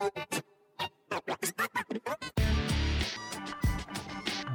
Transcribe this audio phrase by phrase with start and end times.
[0.00, 0.39] Thank you.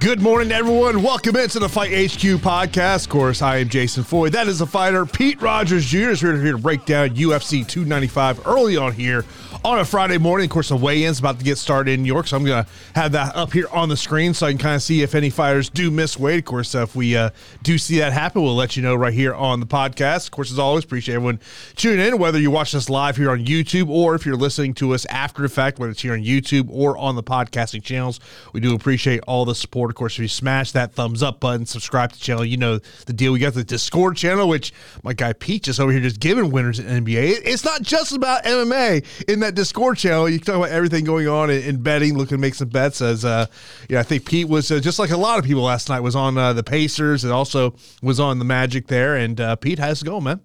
[0.05, 1.01] Good morning, everyone.
[1.01, 3.05] Welcome into the Fight HQ podcast.
[3.05, 4.33] Of course, I am Jason Floyd.
[4.33, 5.03] That is the fighter.
[5.03, 6.11] Pete Rogers Jr.
[6.11, 9.25] is here to break down UFC 295 early on here
[9.63, 10.45] on a Friday morning.
[10.45, 12.69] Of course, the weigh-in's about to get started in New York, so I'm going to
[12.93, 15.31] have that up here on the screen so I can kind of see if any
[15.31, 16.37] fighters do miss weight.
[16.37, 17.31] Of course, if we uh,
[17.63, 20.25] do see that happen, we'll let you know right here on the podcast.
[20.25, 21.39] Of course, as always, appreciate everyone
[21.75, 24.93] tuning in, whether you watch us live here on YouTube or if you're listening to
[24.93, 28.19] us after the fact, whether it's here on YouTube or on the podcasting channels.
[28.53, 29.94] We do appreciate all the support.
[29.95, 32.79] Of course, if you smash that thumbs up button, subscribe to the channel, you know
[33.05, 33.31] the deal.
[33.31, 34.73] We got the Discord channel, which
[35.03, 37.43] my guy Pete just over here just giving winners in NBA.
[37.45, 40.27] It's not just about MMA in that Discord channel.
[40.27, 43.01] You can talk about everything going on in, in betting, looking to make some bets.
[43.01, 43.45] As uh,
[43.89, 46.13] yeah, I think Pete was uh, just like a lot of people last night was
[46.13, 47.73] on uh, the Pacers and also
[48.03, 49.15] was on the Magic there.
[49.15, 50.41] And uh, Pete, how's it going, man?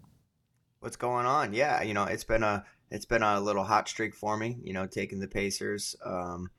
[0.79, 1.55] What's going on?
[1.55, 4.59] Yeah, you know it's been a it's been a little hot streak for me.
[4.63, 5.97] You know, taking the Pacers.
[6.05, 6.51] Um,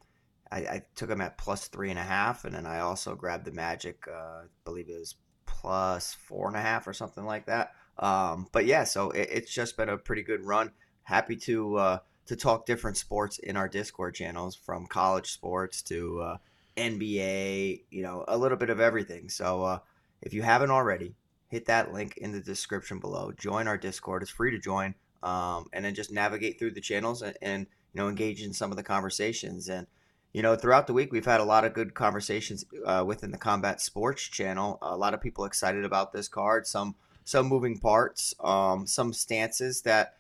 [0.51, 3.45] I, I, took them at plus three and a half, and then I also grabbed
[3.45, 4.05] the Magic.
[4.07, 7.73] Uh, I believe it was plus four and a half or something like that.
[7.97, 10.71] Um, but yeah, so it, it's just been a pretty good run.
[11.03, 16.21] Happy to uh, to talk different sports in our Discord channels, from college sports to
[16.21, 16.38] uh,
[16.77, 17.83] NBA.
[17.89, 19.30] You know, a little bit of everything.
[19.30, 19.80] So uh,
[20.21, 21.15] if you haven't already,
[21.47, 23.31] hit that link in the description below.
[23.38, 24.21] Join our Discord.
[24.21, 28.02] It's free to join, um, and then just navigate through the channels and, and you
[28.02, 29.88] know engage in some of the conversations and
[30.33, 33.37] you know, throughout the week, we've had a lot of good conversations uh, within the
[33.37, 34.77] Combat Sports channel.
[34.81, 36.65] A lot of people excited about this card.
[36.65, 40.15] Some some moving parts, um, some stances that,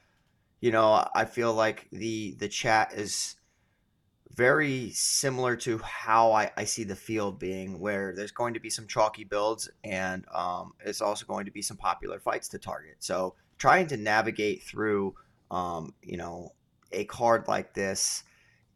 [0.59, 3.35] you know, I feel like the the chat is
[4.35, 8.69] very similar to how I, I see the field being, where there's going to be
[8.69, 12.95] some chalky builds and um, it's also going to be some popular fights to target.
[12.99, 15.15] So trying to navigate through,
[15.49, 16.53] um, you know,
[16.93, 18.23] a card like this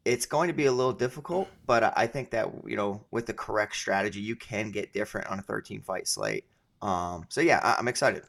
[0.06, 3.34] it's going to be a little difficult, but I think that you know with the
[3.34, 6.46] correct strategy, you can get different on a 13 fight slate.
[6.82, 8.24] Um, so yeah, I'm excited.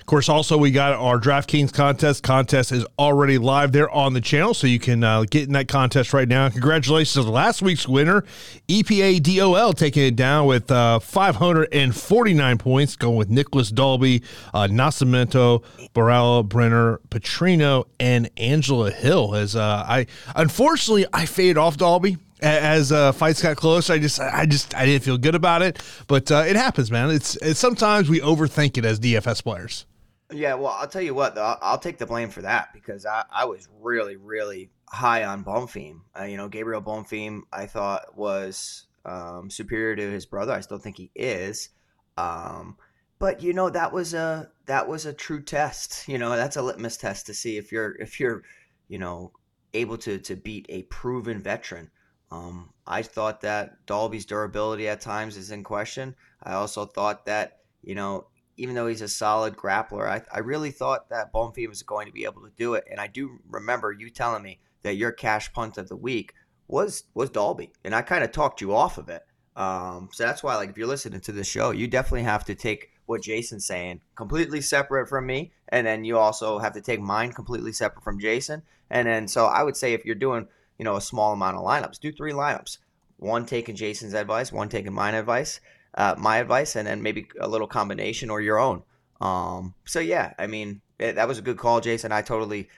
[0.00, 2.22] Of course, also we got our DraftKings contest.
[2.22, 5.68] Contest is already live there on the channel, so you can uh, get in that
[5.68, 6.48] contest right now.
[6.48, 8.24] Congratulations to last week's winner,
[8.68, 14.22] EPA DOL, taking it down with uh, 549 points, going with Nicholas Dalby,
[14.52, 15.62] uh, Nascimento,
[15.94, 19.34] Barella, Brenner, Petrino, and Angela Hill.
[19.36, 24.20] As uh, I unfortunately I faded off Dalby as uh, fights got close, I just,
[24.20, 25.82] I just, I didn't feel good about it.
[26.06, 27.10] But uh, it happens, man.
[27.10, 29.86] It's, it's sometimes we overthink it as DFS players.
[30.32, 33.24] Yeah, well, I'll tell you what, though, I'll take the blame for that because I,
[33.30, 36.00] I was really, really high on Bonfim.
[36.18, 40.52] Uh, you know, Gabriel Bonfim, I thought was um, superior to his brother.
[40.52, 41.70] I still think he is.
[42.16, 42.76] Um,
[43.18, 46.08] but you know, that was a that was a true test.
[46.08, 48.42] You know, that's a litmus test to see if you're if you're,
[48.88, 49.32] you know,
[49.74, 51.90] able to to beat a proven veteran.
[52.32, 56.16] Um, I thought that Dalby's durability at times is in question.
[56.42, 58.26] I also thought that, you know,
[58.56, 62.12] even though he's a solid grappler, I, I really thought that Bonfim was going to
[62.12, 62.84] be able to do it.
[62.90, 66.34] And I do remember you telling me that your cash punt of the week
[66.68, 69.22] was was Dalby, and I kind of talked you off of it.
[69.56, 72.54] Um, so that's why, like, if you're listening to the show, you definitely have to
[72.54, 77.00] take what Jason's saying completely separate from me, and then you also have to take
[77.00, 78.62] mine completely separate from Jason.
[78.88, 80.48] And then, so I would say if you're doing
[80.78, 82.00] you know a small amount of lineups.
[82.00, 82.78] Do three lineups.
[83.16, 85.60] One taking Jason's advice, one taking mine advice,
[85.94, 88.82] uh, my advice, and then maybe a little combination or your own.
[89.20, 92.12] Um, so yeah, I mean it, eh, that was a good call, Jason.
[92.12, 92.68] I totally,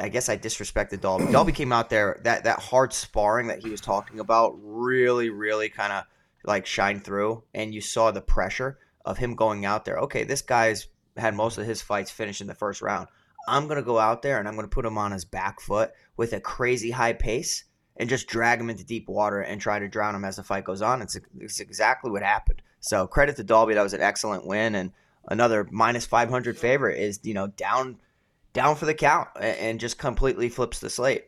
[0.00, 1.32] I guess I disrespected Dalby.
[1.32, 5.68] Dalby came out there that that hard sparring that he was talking about really, really
[5.68, 6.04] kind of
[6.44, 9.98] like shine through, and you saw the pressure of him going out there.
[9.98, 13.08] Okay, this guy's had most of his fights finished in the first round.
[13.48, 15.60] I'm going to go out there and I'm going to put him on his back
[15.60, 17.64] foot with a crazy high pace
[17.96, 20.64] and just drag him into deep water and try to drown him as the fight
[20.64, 21.02] goes on.
[21.02, 22.62] It's, it's exactly what happened.
[22.80, 23.74] So credit to Dalby.
[23.74, 24.74] That was an excellent win.
[24.74, 24.92] And
[25.28, 27.98] another minus 500 favorite is, you know, down
[28.52, 31.26] down for the count and just completely flips the slate.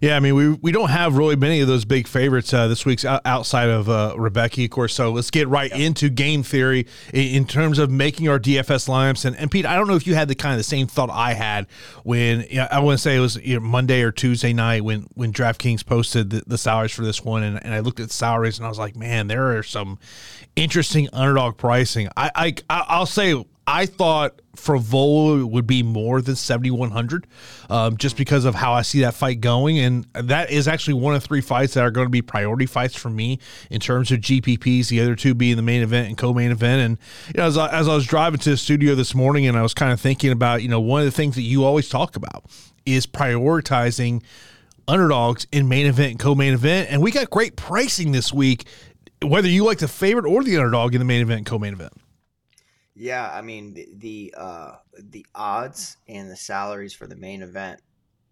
[0.00, 2.86] Yeah, I mean, we we don't have really many of those big favorites uh, this
[2.86, 4.94] week's outside of uh, Rebecki, of course.
[4.94, 5.86] So let's get right yeah.
[5.86, 9.24] into game theory in, terms of making our DFS lineups.
[9.24, 11.10] And, and Pete, I don't know if you had the kind of the same thought
[11.10, 11.66] I had
[12.04, 14.84] when you know, I want to say it was you know, Monday or Tuesday night
[14.84, 18.08] when when DraftKings posted the, the salaries for this one, and, and I looked at
[18.08, 19.98] the salaries and I was like, man, there are some
[20.54, 22.08] interesting underdog pricing.
[22.16, 27.26] I, I I'll say I thought Frevola would be more than 7,100
[27.68, 29.78] um, just because of how I see that fight going.
[29.78, 32.96] And that is actually one of three fights that are going to be priority fights
[32.96, 33.38] for me
[33.70, 36.80] in terms of GPPs, the other two being the main event and co main event.
[36.80, 39.54] And, you know, as I, as I was driving to the studio this morning and
[39.54, 41.90] I was kind of thinking about, you know, one of the things that you always
[41.90, 42.46] talk about
[42.86, 44.22] is prioritizing
[44.88, 48.64] underdogs in main event and co-main event, and we got great pricing this week.
[49.20, 51.92] Whether you like the favorite or the underdog in the main event and co-main event.
[53.00, 57.80] Yeah, I mean the the, uh, the odds and the salaries for the main event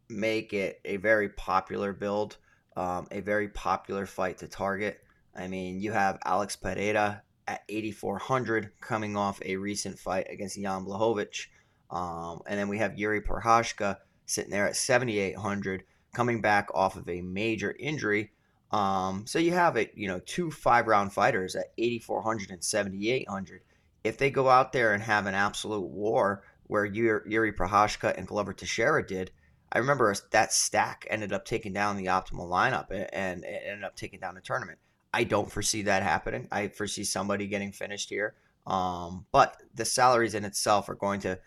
[0.08, 2.36] make it a very popular build,
[2.76, 5.04] um, a very popular fight to target.
[5.36, 10.84] I mean, you have Alex Pereira at 8,400 coming off a recent fight against Jan
[10.84, 11.46] Blachowicz,
[11.90, 17.08] Um, and then we have Jiri Prochazka sitting there at 7,800 coming back off of
[17.08, 18.32] a major injury.
[18.72, 23.60] Um, so you have it, you know, two five round fighters at 8,400 and 7,800.
[24.06, 28.52] If they go out there and have an absolute war where Jiri Prochazka and Glover
[28.52, 29.30] Teixeira did,
[29.72, 33.96] I remember that stack ended up taking down the optimal lineup and, it ended up
[33.96, 34.78] taking down the tournament.
[35.12, 36.48] I don't foresee that happening.
[36.52, 38.34] I foresee somebody getting finished here.
[38.66, 41.38] Um, but the salaries in itself are going to,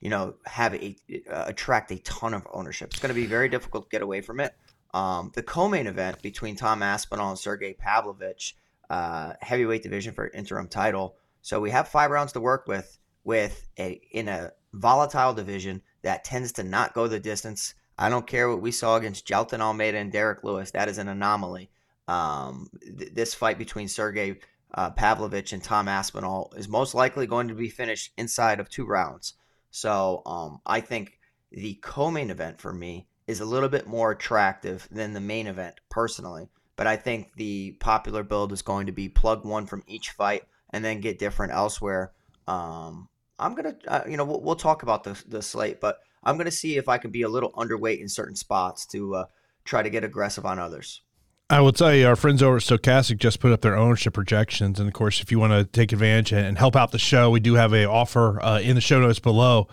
[0.00, 0.96] you know, have a
[1.30, 2.90] uh, attract a ton of ownership.
[2.90, 4.54] It's going to be very difficult to get away from it.
[4.94, 8.56] Um, the co-main event between Tom Aspinall and Sergey Pavlovich,
[8.88, 11.16] uh, heavyweight division for interim title.
[11.46, 16.24] So we have five rounds to work with with a in a volatile division that
[16.24, 17.74] tends to not go the distance.
[17.96, 20.72] I don't care what we saw against Jailton Almeida and Derrick Lewis.
[20.72, 21.70] That is an anomaly.
[22.08, 24.40] Um, th- this fight between Sergey
[24.74, 28.84] uh, Pavlovich and Tom Aspinall is most likely going to be finished inside of two
[28.84, 29.34] rounds.
[29.70, 31.20] So um, I think
[31.52, 35.76] the co-main event for me is a little bit more attractive than the main event
[35.90, 36.48] personally.
[36.74, 40.42] But I think the popular build is going to be plug one from each fight
[40.76, 42.12] and then get different elsewhere.
[42.46, 43.08] Um,
[43.38, 46.50] I'm gonna, uh, you know, we'll, we'll, talk about the the slate, but I'm gonna
[46.50, 49.24] see if I can be a little underweight in certain spots to uh,
[49.64, 51.00] try to get aggressive on others.
[51.48, 54.78] I will tell you, our friends over at Stokastic just put up their ownership projections,
[54.78, 57.40] and of course, if you want to take advantage and help out the show, we
[57.40, 59.68] do have a offer uh, in the show notes below.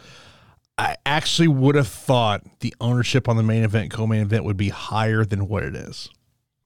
[0.78, 4.70] I actually would have thought the ownership on the main event, co-main event, would be
[4.70, 6.10] higher than what it is.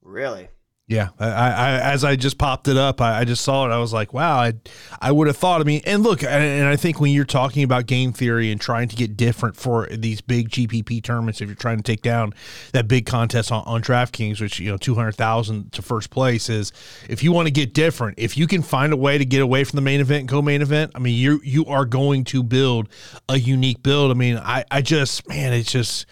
[0.00, 0.48] Really?
[0.88, 3.70] Yeah, I, I, as I just popped it up, I, I, just saw it.
[3.70, 4.54] I was like, wow, I,
[5.02, 5.60] I would have thought.
[5.60, 8.58] I mean, and look, and, and, I think when you're talking about game theory and
[8.58, 12.32] trying to get different for these big GPP tournaments, if you're trying to take down
[12.72, 16.48] that big contest on, on DraftKings, which you know, two hundred thousand to first place
[16.48, 16.72] is,
[17.06, 19.64] if you want to get different, if you can find a way to get away
[19.64, 22.88] from the main event and co-main event, I mean, you you are going to build
[23.28, 24.10] a unique build.
[24.10, 26.06] I mean, I, I just, man, it's just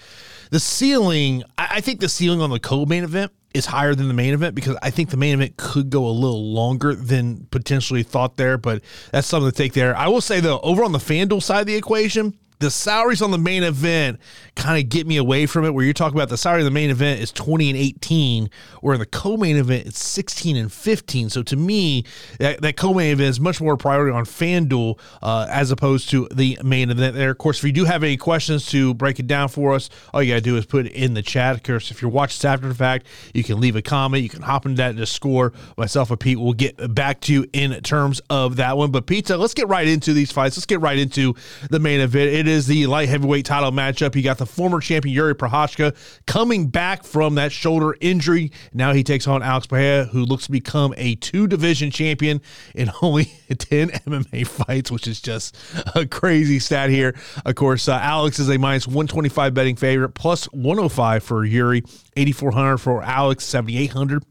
[0.50, 1.44] the ceiling.
[1.56, 4.54] I, I think the ceiling on the co-main event is higher than the main event
[4.54, 8.58] because I think the main event could go a little longer than potentially thought there,
[8.58, 9.96] but that's something to take there.
[9.96, 13.30] I will say though, over on the FanDuel side of the equation, the salaries on
[13.30, 14.18] the main event
[14.54, 15.74] kind of get me away from it.
[15.74, 18.50] Where you're talking about the salary of the main event is 20 and 18,
[18.80, 21.30] where in the co-main event it's 16 and 15.
[21.30, 22.04] So to me,
[22.38, 26.58] that, that co-main event is much more priority on FanDuel uh, as opposed to the
[26.62, 27.14] main event.
[27.14, 29.90] There, of course, if you do have any questions to break it down for us,
[30.14, 31.56] all you gotta do is put it in the chat.
[31.56, 34.22] Of course, if you're watching after the fact, you can leave a comment.
[34.22, 35.54] You can hop into that Discord.
[35.76, 38.90] Myself and Pete will get back to you in terms of that one.
[38.90, 40.56] But Pizza, let's get right into these fights.
[40.56, 41.34] Let's get right into
[41.70, 42.30] the main event.
[42.30, 44.14] It it is the light heavyweight title matchup.
[44.14, 45.96] You got the former champion Jiri Prochazka
[46.26, 48.52] coming back from that shoulder injury.
[48.72, 52.40] Now he takes on Alex Pereira, who looks to become a two division champion
[52.74, 55.56] in only 10 MMA fights, which is just
[55.96, 57.16] a crazy stat here.
[57.44, 61.84] Of course, uh, Alex is a minus 125 betting favorite, plus 105 for Jiri,
[62.16, 64.22] 8,400 for Alex, 7,800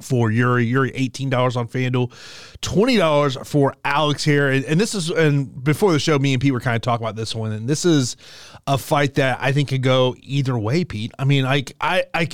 [0.00, 0.70] for Jiri.
[0.70, 2.10] Jiri, $18 on FanDuel,
[2.60, 4.50] $20 for Alex here.
[4.50, 7.04] And, and, this is, and before the show, me and Pete were kind of talking
[7.04, 7.52] about this one.
[7.52, 8.16] And this is
[8.66, 11.12] a fight that I think could go either way, Pete.
[11.18, 12.28] I mean, like, I, I,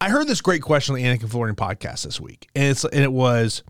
[0.00, 2.48] I heard this great question on the Anik and Florian podcast this week.
[2.54, 3.62] And, it's, and it was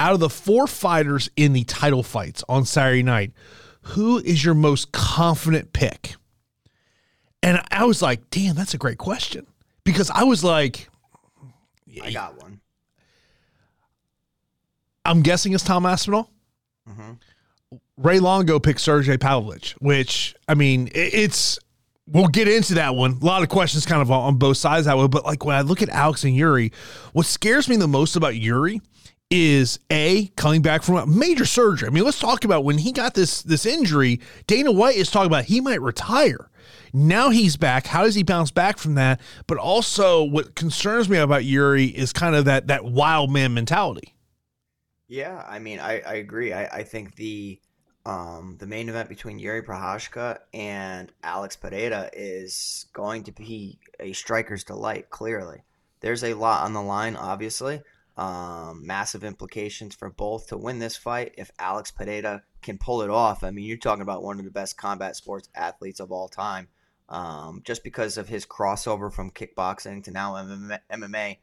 [0.00, 3.32] out of the four fighters in the title fights on Saturday night,
[3.82, 6.14] who is your most confident pick?
[7.42, 9.46] And I was like, damn, that's a great question.
[9.84, 10.88] Because I was like,
[12.02, 12.47] I got one.
[15.08, 16.30] I'm guessing it's Tom Aspinall.
[16.86, 17.12] Mm-hmm.
[17.96, 21.58] Ray Longo picked Sergey Pavlovich, which I mean, it's
[22.06, 23.12] we'll get into that one.
[23.12, 25.06] A lot of questions kind of on both sides that way.
[25.08, 26.74] But like when I look at Alex and Jiri,
[27.14, 28.80] what scares me the most about Jiri
[29.30, 31.88] is a coming back from a major surgery.
[31.88, 34.20] I mean, let's talk about when he got this this injury.
[34.46, 36.50] Dana White is talking about he might retire.
[36.92, 37.86] Now he's back.
[37.86, 39.22] How does he bounce back from that?
[39.46, 44.14] But also, what concerns me about Jiri is kind of that that wild man mentality.
[45.08, 46.52] Yeah, I mean, I, I agree.
[46.52, 47.60] I, I think the
[48.06, 54.12] um, the main event between Jiri Prochazka and Alex Pereira is going to be a
[54.12, 55.10] striker's delight.
[55.10, 55.64] Clearly,
[56.00, 57.16] there's a lot on the line.
[57.16, 57.82] Obviously,
[58.16, 61.34] um, massive implications for both to win this fight.
[61.38, 64.50] If Alex Pereira can pull it off, I mean, you're talking about one of the
[64.50, 66.68] best combat sports athletes of all time.
[67.08, 70.34] um, just because of his crossover from kickboxing to now
[70.90, 71.38] MMA.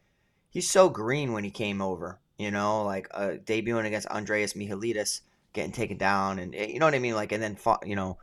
[0.50, 5.22] He's so green when he came over, you know, like uh, debuting against Andreas Michailidis,
[5.54, 8.18] getting taken down, and eh, you know what I mean, like, and then you know,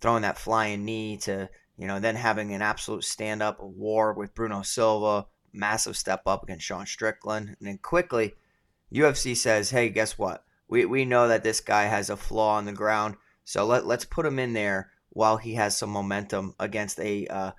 [0.00, 1.48] throwing that flying knee to
[1.80, 6.42] you know, then having an absolute stand up war with Bruno Silva, massive step up
[6.42, 8.34] against Sean Strickland, and then quickly,
[8.92, 10.44] UFC says, hey, guess what?
[10.68, 14.04] We, we know that this guy has a flaw on the ground, so let, let's
[14.04, 17.52] put him in there while he has some momentum against a uh,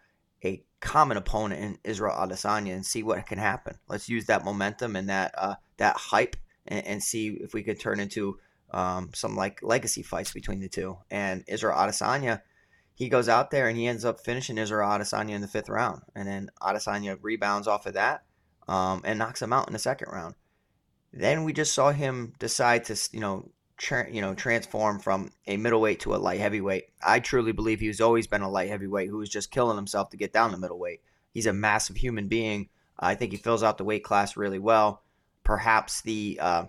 [0.45, 3.79] a common opponent in Israel Adesanya and see what can happen.
[3.89, 6.35] Let's use that momentum and that uh, that hype
[6.67, 8.37] and, and, see if we could turn into
[8.71, 10.97] um, some like legacy fights between the two.
[11.09, 12.41] And Israel Adesanya,
[12.93, 16.03] he goes out there and he ends up finishing Israel Adesanya in the fifth round,
[16.15, 18.23] and then Adesanya rebounds off of that
[18.67, 20.35] um, and knocks him out in the second round.
[21.11, 25.57] Then we just saw him decide to you know tra- you know transform from a
[25.57, 26.85] middleweight to a light heavyweight.
[27.03, 30.17] I truly believe he's always been a light heavyweight who was just killing himself to
[30.17, 31.01] get down to middleweight.
[31.33, 32.69] He's a massive human being.
[32.99, 35.01] I think he fills out the weight class really well.
[35.43, 36.65] Perhaps the uh,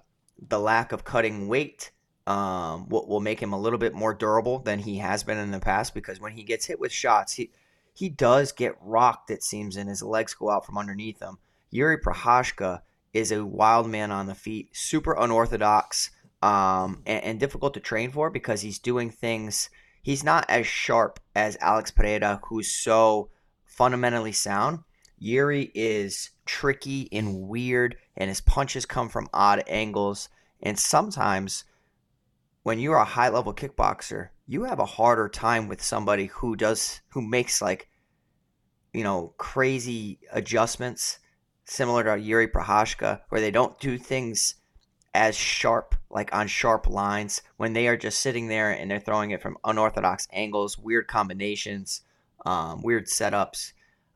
[0.49, 1.91] the lack of cutting weight
[2.27, 5.51] um, will, will make him a little bit more durable than he has been in
[5.51, 7.51] the past because when he gets hit with shots, he
[7.95, 9.31] he does get rocked.
[9.31, 11.39] It seems, and his legs go out from underneath him.
[11.73, 16.11] Jiri Prochazka is a wild man on the feet, super unorthodox
[16.43, 19.71] um, and, and, difficult to train for because he's doing things.
[20.03, 23.31] He's not as sharp as Alex Pereira, who's so
[23.65, 24.81] fundamentally sound.
[25.23, 30.29] Jiri is tricky and weird, and his punches come from odd angles.
[30.63, 31.65] And sometimes,
[32.63, 37.01] when you're a high level kickboxer, you have a harder time with somebody who does
[37.11, 37.89] who makes like
[38.93, 41.19] you know crazy adjustments
[41.65, 44.57] similar to Jiri Prochazka, where they don't do things
[45.15, 49.31] as sharp, like on sharp lines, when they are just sitting there and they're throwing
[49.31, 52.03] it from unorthodox angles, weird combinations,
[52.47, 53.73] um, weird setups.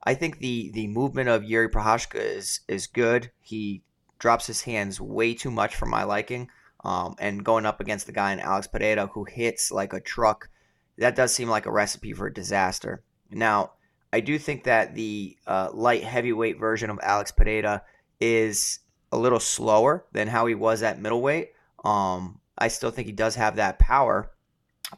[0.07, 3.33] I think the the movement of Jiri Prochazka is is good.
[3.41, 3.83] He
[4.19, 6.49] drops his hands way too much for my liking.
[6.85, 10.49] Um, and going up against the guy in Alex Pereira who hits like a truck,
[10.99, 13.03] that does seem like a recipe for disaster.
[13.29, 13.73] Now,
[14.13, 17.83] I do think that the uh, light heavyweight version of Alex Pereira
[18.21, 18.79] is
[19.11, 21.51] a little slower than how he was at middleweight.
[21.85, 24.31] Um, I still think he does have that power,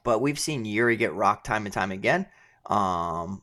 [0.05, 2.27] but we've seen Jiri get rocked time and time again.
[2.67, 3.43] Um,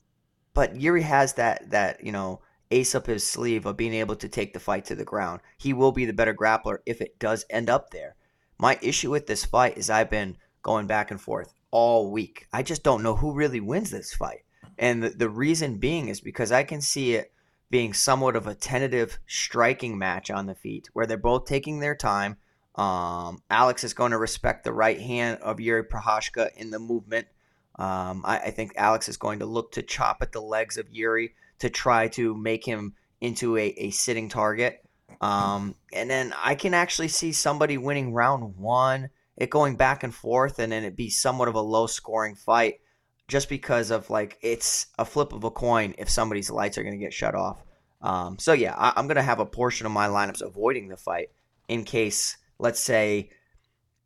[0.55, 4.27] but Jiri has that that you know ace up his sleeve of being able to
[4.27, 5.41] take the fight to the ground.
[5.57, 8.15] He will be the better grappler if it does end up there.
[8.57, 12.47] My issue with this fight is I've been going back and forth all week.
[12.51, 14.45] I just don't know who really wins this fight.
[14.77, 17.31] And the, the reason being is because I can see it
[17.69, 21.95] being somewhat of a tentative striking match on the feet where they're both taking their
[21.95, 22.37] time.
[22.75, 27.27] Um, Alex is going to respect the right hand of Jiri Prochazka in the movement.
[27.77, 30.91] Um, I, I, think Alex is going to look to chop at the legs of
[30.93, 34.81] Jiri to try to make him into a, a sitting target.
[35.19, 40.15] Um, and then I can actually see somebody winning round one, it going back and
[40.15, 42.79] forth, and then it be somewhat of a low scoring fight
[43.27, 46.97] just because of like it's a flip of a coin if somebody's lights are going
[46.97, 47.63] to get shut off.
[48.01, 50.97] Um, so yeah, I, am going to have a portion of my lineups avoiding the
[50.97, 51.29] fight
[51.67, 53.31] in case, let's say,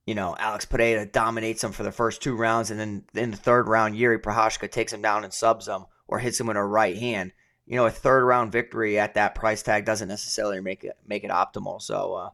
[0.10, 3.38] you know, Alex Pereira dominates him for the first two rounds, and then in the
[3.38, 6.64] third round, Jiri Prochazka takes him down and subs him or hits him with a
[6.64, 7.32] right hand.
[7.68, 11.24] You know, a third round victory at that price tag doesn't necessarily make it make
[11.24, 11.80] it optimal.
[11.80, 12.30] So, uh,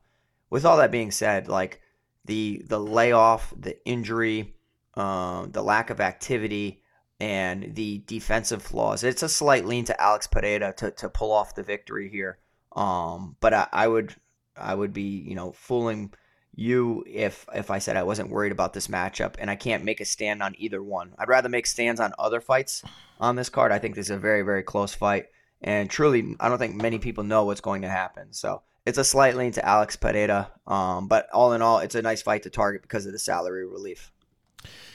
[0.49, 1.81] with all that being said, like
[2.23, 4.55] the the layoff, the injury,
[4.93, 6.81] um, the lack of activity,
[7.19, 9.03] and the defensive flaws.
[9.03, 12.37] It's a slight lean to Alex Pereira to, to pull off the victory here.
[12.73, 14.15] Um, but I, I would
[14.55, 16.13] I would be you know fooling
[16.55, 20.01] you if if I said I wasn't worried about this matchup, and I can't make
[20.01, 21.13] a stand on either one.
[21.17, 22.83] I'd rather make stands on other fights
[23.19, 23.71] on this card.
[23.71, 25.27] I think this is a very very close fight,
[25.61, 28.31] and truly, I don't think many people know what's going to happen.
[28.31, 32.01] So it's a slight lean to Alex Pereira, um, but all in all, it's a
[32.01, 34.11] nice fight to target because of the salary relief.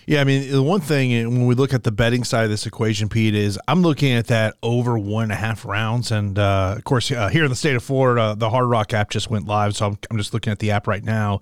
[0.07, 2.67] Yeah, I mean, the one thing when we look at the betting side of this
[2.67, 6.11] equation, Pete, is I'm looking at that over one and a half rounds.
[6.11, 9.11] And uh, of course, uh, here in the state of Florida, the Hard Rock app
[9.11, 9.77] just went live.
[9.77, 11.41] So I'm, I'm just looking at the app right now.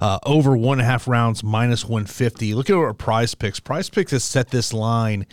[0.00, 2.54] Uh, over one and a half rounds, minus 150.
[2.54, 3.60] Look at our prize picks.
[3.60, 5.26] Prize picks has set this line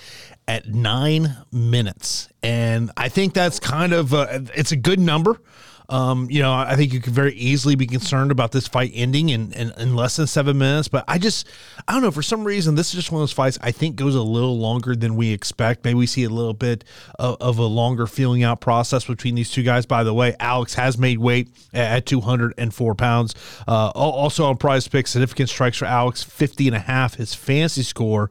[0.48, 2.30] at nine minutes.
[2.44, 5.42] And I think that's kind of, a, it's a good number.
[5.90, 9.30] Um, you know, I think you could very easily be concerned about this fight ending
[9.30, 10.90] in, in, in, less than seven minutes.
[10.90, 11.48] But I just,
[11.88, 13.96] I don't know, for some reason, this is just one of those fights I think
[13.96, 15.86] goes a little longer than we expect.
[15.86, 16.84] Maybe we see a little bit
[17.18, 19.86] of, of a longer feeling out process between these two guys.
[19.86, 23.36] By the way, Alex has made weight at 204 pounds.
[23.66, 27.16] Uh, also on prize pick, significant strikes for Alex, 50 and a half.
[27.16, 28.30] His fancy score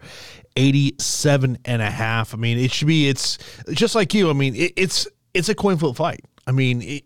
[0.56, 2.34] 87 and a half.
[2.34, 3.38] I mean, it should be, it's
[3.70, 4.28] just like you.
[4.28, 6.20] I mean, it, it's, it's a coin flip fight.
[6.46, 7.04] I mean, it,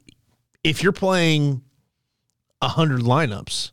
[0.64, 1.62] if you're playing
[2.60, 3.70] 100 lineups,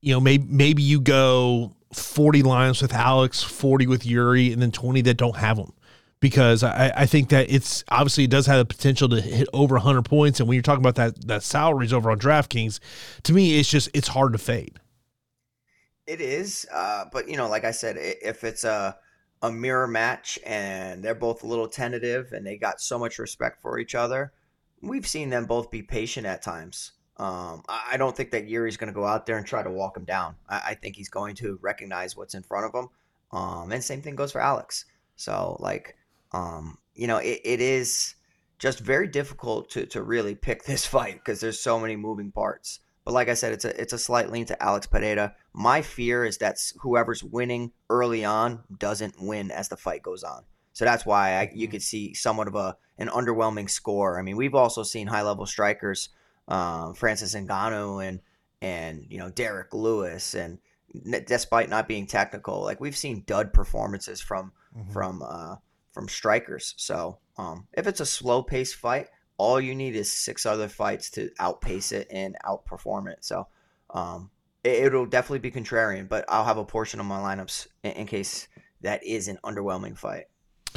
[0.00, 4.70] you know, maybe, maybe you go 40 lines with Alex, 40 with Jiri, and then
[4.70, 5.72] 20 that don't have them.
[6.20, 9.76] Because I, I think that it's obviously it does have the potential to hit over
[9.76, 10.38] 100 points.
[10.38, 12.78] And when you're talking about that that salaries over on DraftKings,
[13.22, 14.78] to me, it's just it's hard to fade.
[16.06, 18.98] It is, uh, but you know, like I said, if it's a
[19.40, 23.62] a mirror match and they're both a little tentative and they got so much respect
[23.62, 24.32] for each other,
[24.82, 26.92] we've seen them both be patient at times.
[27.16, 29.94] Um, I don't think that Jiri's going to go out there and try to walk
[29.94, 30.36] him down.
[30.48, 32.88] I, I, think he's going to recognize what's in front of him.
[33.30, 34.86] Um, and same thing goes for Alex.
[35.16, 35.96] So, like,
[36.32, 38.14] um, you know, it, it is
[38.58, 42.80] just very difficult to, to really pick this fight because there's so many moving parts.
[43.04, 45.34] But like I said, it's a it's a slight lean to Alex Pereira.
[45.52, 50.44] My fear is that whoever's winning early on doesn't win as the fight goes on.
[50.72, 51.72] So that's why I, you mm-hmm.
[51.72, 54.18] could see somewhat of a an underwhelming score.
[54.18, 56.10] I mean, we've also seen high level strikers
[56.50, 58.20] um, Francis Ngannou and
[58.60, 60.58] and you know Derrick Lewis and
[61.26, 64.90] despite not being technical, like we've seen dud performances from mm-hmm.
[64.90, 65.56] from uh,
[65.92, 66.74] from strikers.
[66.76, 69.06] So um, if it's a slow paced fight,
[69.38, 73.24] all you need is six other fights to outpace it and outperform it.
[73.24, 73.46] So
[73.94, 74.30] um,
[74.64, 78.06] it, will definitely be contrarian, but I'll have a portion of my lineups in, in
[78.06, 78.48] case
[78.82, 80.24] that is an underwhelming fight.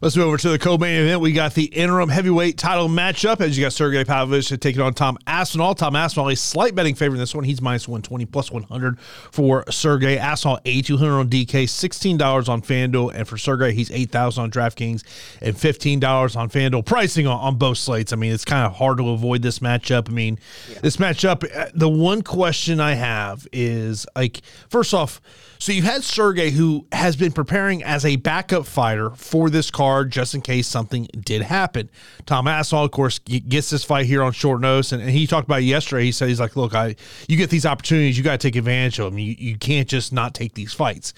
[0.00, 1.20] Let's move over to the co-main event.
[1.20, 5.18] We got the interim heavyweight title matchup as you got Sergey Pavlovich taking on Tom
[5.26, 5.74] Aspinall.
[5.74, 7.42] Tom Aspinall, a slight betting favorite in this one.
[7.42, 10.16] He's minus 120 plus 100 for Sergey.
[10.16, 13.12] Aspinall, 8200 on DK, $16 on FanDuel.
[13.12, 15.02] And for Sergey, he's 8000 on DraftKings
[15.42, 16.86] and $15 on FanDuel.
[16.86, 18.12] Pricing on, on both slates.
[18.12, 20.08] I mean, it's kind of hard to avoid this matchup.
[20.08, 20.38] I mean,
[20.70, 20.78] yeah.
[20.80, 25.20] this matchup, uh, the one question I have is like, first off,
[25.60, 29.87] so you've had Sergey, who has been preparing as a backup fighter for this card,
[30.04, 31.90] just in case something did happen.
[32.26, 35.46] Tom Aspinall, of course, gets this fight here on short notice, and, and he talked
[35.46, 36.04] about yesterday.
[36.04, 36.96] He said he's like, "Look, I
[37.28, 39.18] you get these opportunities, you got to take advantage of them.
[39.18, 41.14] You you can't just not take these fights."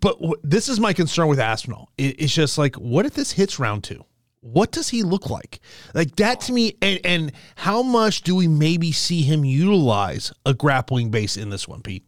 [0.00, 1.90] But w- this is my concern with Aspinall.
[1.96, 4.04] It, it's just like, what if this hits round two?
[4.40, 5.60] what does he look like?
[5.94, 10.54] Like that to me, and, and how much do we maybe see him utilize a
[10.54, 12.04] grappling base in this one, Pete?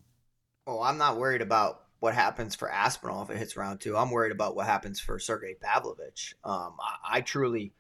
[0.67, 3.97] Oh, I'm not worried about what happens for Aspinall if it hits round two.
[3.97, 6.35] I'm worried about what happens for Sergey Pavlovich.
[6.43, 7.73] Um, I, I, truly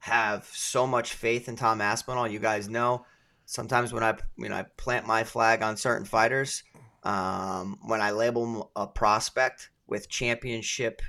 [0.00, 2.28] have so much faith in Tom Aspinall.
[2.28, 3.04] You guys know
[3.46, 6.64] sometimes when I when I plant my flag on certain fighters,
[7.04, 11.00] um, when I label a prospect with championship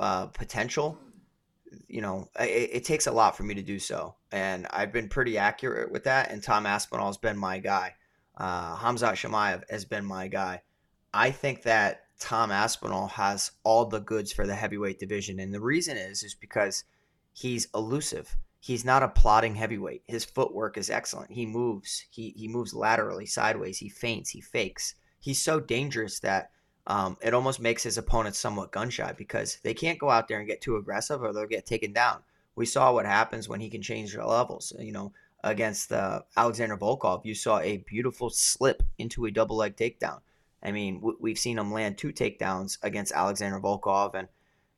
[0.00, 0.98] uh, potential,
[1.88, 5.08] you know, it, it, takes a lot for me to do so, and I've been
[5.08, 6.30] pretty accurate with that.
[6.30, 7.94] And Tom Aspinall has been my guy.
[8.36, 10.62] Uh, Hamzat Chimaev has been my guy.
[11.12, 15.60] I think that Tom Aspinall has all the goods for the heavyweight division, and the
[15.60, 16.84] reason is is because
[17.32, 18.36] he's elusive.
[18.60, 20.02] He's not a plodding heavyweight.
[20.06, 21.30] His footwork is excellent.
[21.30, 22.04] He moves.
[22.10, 23.78] He he moves laterally, sideways.
[23.78, 24.30] He feints.
[24.30, 24.94] He fakes.
[25.20, 26.50] He's so dangerous that
[26.88, 30.38] um, it almost makes his opponents somewhat gun shy because they can't go out there
[30.38, 32.22] and get too aggressive or they'll get taken down.
[32.56, 34.72] We saw what happens when he can change levels.
[34.78, 35.12] You know,
[35.44, 40.20] against uh, Alexander Volkov, you saw a beautiful slip into a double leg takedown.
[40.62, 44.28] I mean, we've seen him land two takedowns against Alexander Volkov, and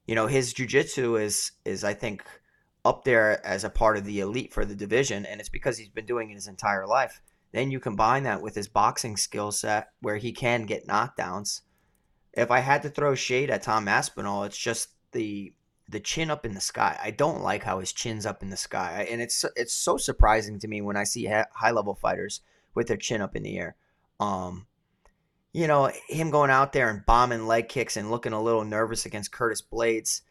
[0.06, 2.22] you know his jujitsu is is I think
[2.84, 5.88] up there as a part of the elite for the division, and it's because he's
[5.88, 7.20] been doing it his entire life.
[7.52, 11.62] Then you combine that with his boxing skill set, where he can get knockdowns.
[12.32, 15.52] If I had to throw shade at Tom Aspinall, it's just the
[15.88, 16.98] the chin up in the sky.
[17.02, 20.58] I don't like how his chin's up in the sky, and it's it's so surprising
[20.60, 22.42] to me when I see high level fighters
[22.74, 23.76] with their chin up in the air.
[24.20, 24.66] Um,
[25.52, 29.06] you know, him going out there and bombing leg kicks and looking a little nervous
[29.06, 30.22] against Curtis Blaydes,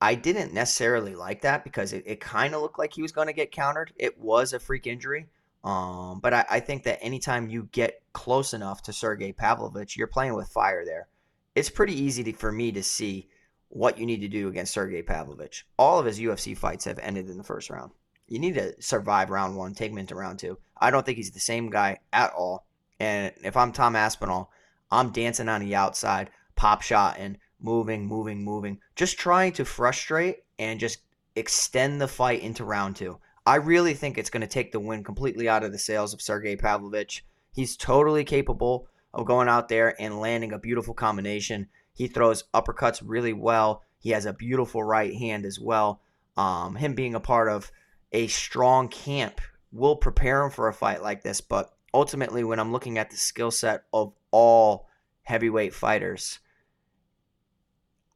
[0.00, 3.26] I didn't necessarily like that because it, it kind of looked like he was going
[3.26, 3.92] to get countered.
[3.96, 5.26] It was a freak injury.
[5.62, 10.06] Um, but I, I, think that anytime you get close enough to Sergey Pavlovich, you're
[10.06, 11.08] playing with fire there.
[11.54, 13.28] It's pretty easy to, for me to see
[13.68, 15.66] what you need to do against Sergey Pavlovich.
[15.78, 17.92] All of his UFC fights have ended in the first round.
[18.26, 20.56] You need to survive round one, take him into round two.
[20.80, 22.64] I don't think he's the same guy at all.
[22.98, 24.50] And if I'm Tom Aspinall,
[24.90, 30.38] I'm dancing on the outside, pop shot and moving, moving, moving, just trying to frustrate
[30.58, 31.00] and just
[31.36, 33.18] extend the fight into round two.
[33.46, 36.22] I really think it's going to take the win completely out of the sails of
[36.22, 37.24] Sergey Pavlovich.
[37.52, 41.68] He's totally capable of going out there and landing a beautiful combination.
[41.92, 43.82] He throws uppercuts really well.
[43.98, 46.00] He has a beautiful right hand as well.
[46.36, 47.70] Um, him being a part of
[48.12, 49.40] a strong camp
[49.72, 51.40] will prepare him for a fight like this.
[51.40, 54.88] But ultimately, when I'm looking at the skill set of all
[55.22, 56.38] heavyweight fighters.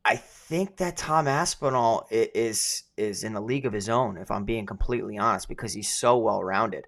[0.05, 4.45] I think that Tom Aspinall is is in a league of his own, if I'm
[4.45, 6.87] being completely honest, because he's so well rounded.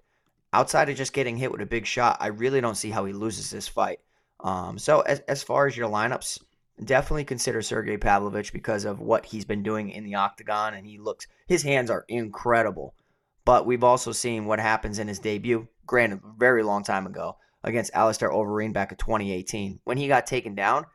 [0.53, 3.13] Outside of just getting hit with a big shot, I really don't see how he
[3.13, 3.99] loses this fight.
[4.39, 6.39] Um, so as as far as your lineups,
[6.83, 10.99] definitely consider Sergey Pavlovich because of what he's been doing in the octagon, and he
[10.99, 12.93] looks his hands are incredible.
[13.45, 17.93] But we've also seen what happens in his debut, granted, very long time ago, against
[17.93, 19.79] Alistair Overeem back in 2018.
[19.83, 20.85] When he got taken down,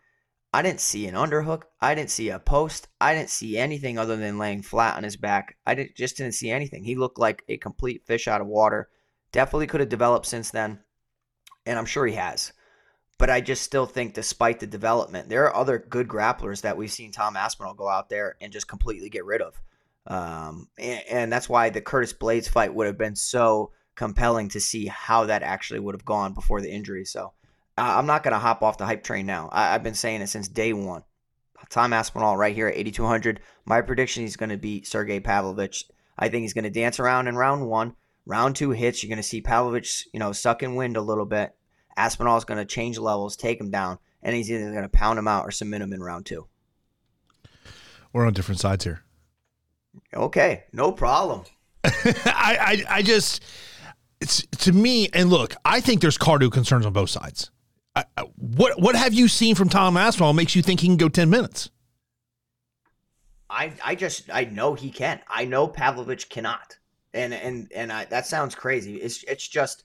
[0.54, 1.62] I didn't see an underhook.
[1.80, 2.88] I didn't see a post.
[3.00, 5.56] I didn't see anything other than laying flat on his back.
[5.66, 6.84] I didn't, just didn't see anything.
[6.84, 8.88] He looked like a complete fish out of water.
[9.32, 10.80] Definitely could have developed since then,
[11.64, 12.52] and I'm sure he has.
[13.18, 16.92] But I just still think, despite the development, there are other good grapplers that we've
[16.92, 19.60] seen Tom Aspinall go out there and just completely get rid of.
[20.06, 24.60] Um, and, and that's why the Curtis Blaydes fight would have been so compelling to
[24.60, 27.04] see how that actually would have gone before the injury.
[27.04, 27.32] So
[27.76, 29.48] I'm not going to hop off the hype train now.
[29.52, 31.04] I, have been saying it since day one.
[31.70, 33.40] Tom Aspinall right here at 8,200.
[33.64, 35.84] My prediction is going to be Sergey Pavlovich.
[36.18, 37.94] I think he's going to dance around in round one.
[38.26, 41.24] Round two hits, you're going to see Pavlovich, you know, suck in wind a little
[41.24, 41.54] bit.
[41.96, 45.18] Aspinall is going to change levels, take him down, and he's either going to pound
[45.18, 46.46] him out or submit him in round two.
[48.12, 49.02] We're on different sides here.
[50.14, 51.44] Okay, no problem.
[51.84, 53.42] I, I, I just,
[54.22, 57.50] it's to me, and look, I think there's cardio concerns on both sides.
[57.94, 60.96] I, I, what what have you seen from Tom Aspinall makes you think he can
[60.96, 61.70] go ten minutes?
[63.50, 65.20] I I just I know he can.
[65.28, 66.78] I know Pavlovich cannot,
[67.12, 68.96] and and and I, that sounds crazy.
[68.96, 69.84] It's it's just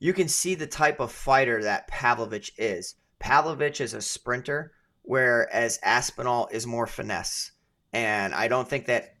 [0.00, 2.96] you can see the type of fighter that Pavlovich is.
[3.20, 7.52] Pavlovich is a sprinter, whereas Aspinall is more finesse.
[7.92, 9.14] And I don't think that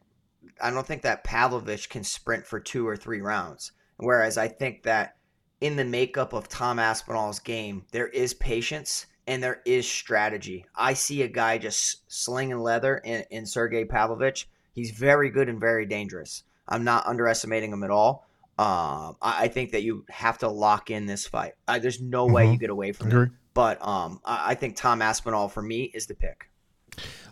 [0.60, 3.72] I don't think that Pavlovich can sprint for two or three rounds.
[4.00, 5.16] Whereas I think that
[5.60, 10.64] in the makeup of Tom Aspinall's game, there is patience and there is strategy.
[10.74, 14.48] I see a guy just slinging leather in, in Sergey Pavlovich.
[14.72, 16.44] He's very good and very dangerous.
[16.66, 18.26] I'm not underestimating him at all.
[18.58, 21.54] Um, I, I, think that you have to lock in this fight.
[21.66, 22.34] I, there's no mm-hmm.
[22.34, 23.30] way you get away from it.
[23.54, 26.50] But um, I, I think Tom Aspinall for me is the pick.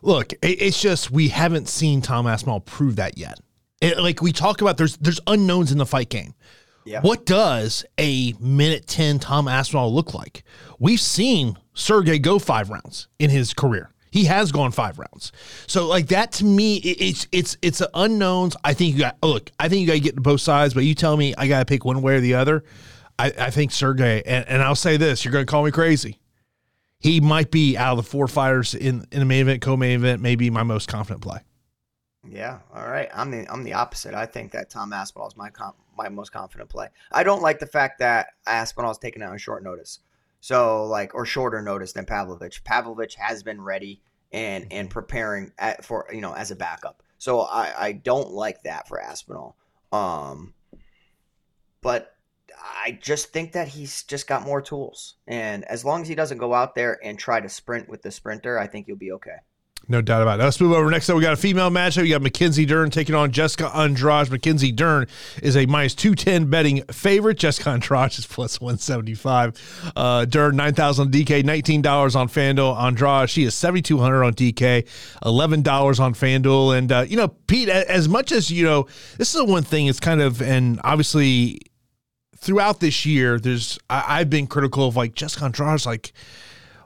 [0.01, 3.41] Look, it, it's just we haven't seen Tom Aspinall prove that yet.
[3.81, 6.35] It, like we talk about, there's there's unknowns in the fight game.
[6.85, 7.01] Yeah.
[7.03, 10.43] What does a minute 10 Tom Aspinall look like?
[10.79, 13.91] We've seen Sergey go five rounds in his career.
[14.11, 15.33] He has gone five rounds.
[15.67, 18.57] So like that to me, it's it's it's an unknowns.
[18.65, 19.51] I think you got oh, look.
[19.59, 20.73] I think you got to get to both sides.
[20.73, 22.65] But you tell me I got to pick one way or the other.
[23.19, 26.19] I, I think Sergey, and, and I'll say this: you're going to call me crazy.
[27.01, 30.23] He might be out of the four fighters in in the main event, co-main event,
[30.23, 31.41] maybe my most confident play.
[32.31, 32.59] Yeah.
[32.75, 33.09] All right.
[33.15, 34.15] I'm the I'm the opposite.
[34.15, 36.89] I think that Tom Aspinall is my comp, my most confident play.
[37.11, 40.01] I don't like the fact that Aspinall is taken out on short notice.
[40.41, 42.63] So like or shorter notice than Pavlovich.
[42.65, 47.03] Pavlovich has been ready and and preparing at, for you know as a backup.
[47.19, 49.57] So I I don't like that for Aspinall.
[49.91, 50.55] Um
[51.81, 52.15] but
[52.85, 55.15] I just think that he's just got more tools.
[55.27, 58.11] And as long as he doesn't go out there and try to sprint with the
[58.11, 59.37] sprinter, I think he'll be okay.
[59.91, 60.43] No doubt about it.
[60.43, 60.91] Let's move over.
[60.91, 62.03] Next up, we got a female matchup.
[62.03, 64.31] We got Mackenzie Dern taking on Jessica Andrade.
[64.31, 65.07] Mackenzie Dern
[65.43, 67.39] is a minus 210 betting favorite.
[67.39, 69.93] Jessica Andrade is plus 175.
[69.97, 72.79] Uh, Dern, 9000 on DK, $19 on FanDuel.
[72.79, 74.87] Andrade, she is 7200 on DK,
[75.25, 76.77] $11 on FanDuel.
[76.77, 78.87] And, uh, you know, Pete, as much as, you know,
[79.17, 81.61] this is the one thing, it's kind of, and obviously
[82.37, 86.13] throughout this year, there's, I, have been critical of like Jessica Andrade's like,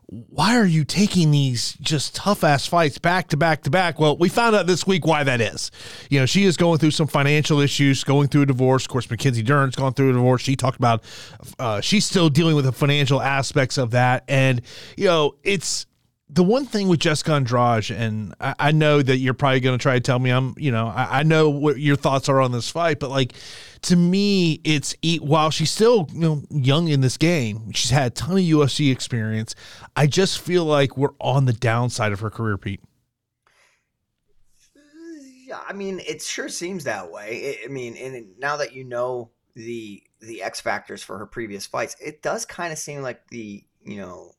[0.06, 3.98] why are you taking these just tough ass fights back to back to back?
[3.98, 5.70] Well, we found out this week why that is.
[6.10, 8.84] You know, she is going through some financial issues, going through a divorce.
[8.84, 10.42] Of course, Mackenzie Dern's gone through a divorce.
[10.42, 11.04] She talked about
[11.58, 14.24] uh, she's still dealing with the financial aspects of that.
[14.28, 14.60] And,
[14.96, 15.86] you know, it's
[16.34, 19.82] the one thing with Jessica Andrade, and I, I know that you're probably going to
[19.82, 22.52] try to tell me I'm, you know, I, I, know what your thoughts are on
[22.52, 23.34] this fight, but like
[23.82, 28.14] to me, it's while she's still you know young in this game, she's had a
[28.14, 29.54] ton of UFC experience.
[29.94, 32.80] I just feel like we're on the downside of her career, Pete.
[35.68, 37.58] I mean, it sure seems that way.
[37.62, 41.94] I mean, and now that you know the the X factors for her previous fights,
[42.00, 44.32] it does kind of seem like the you know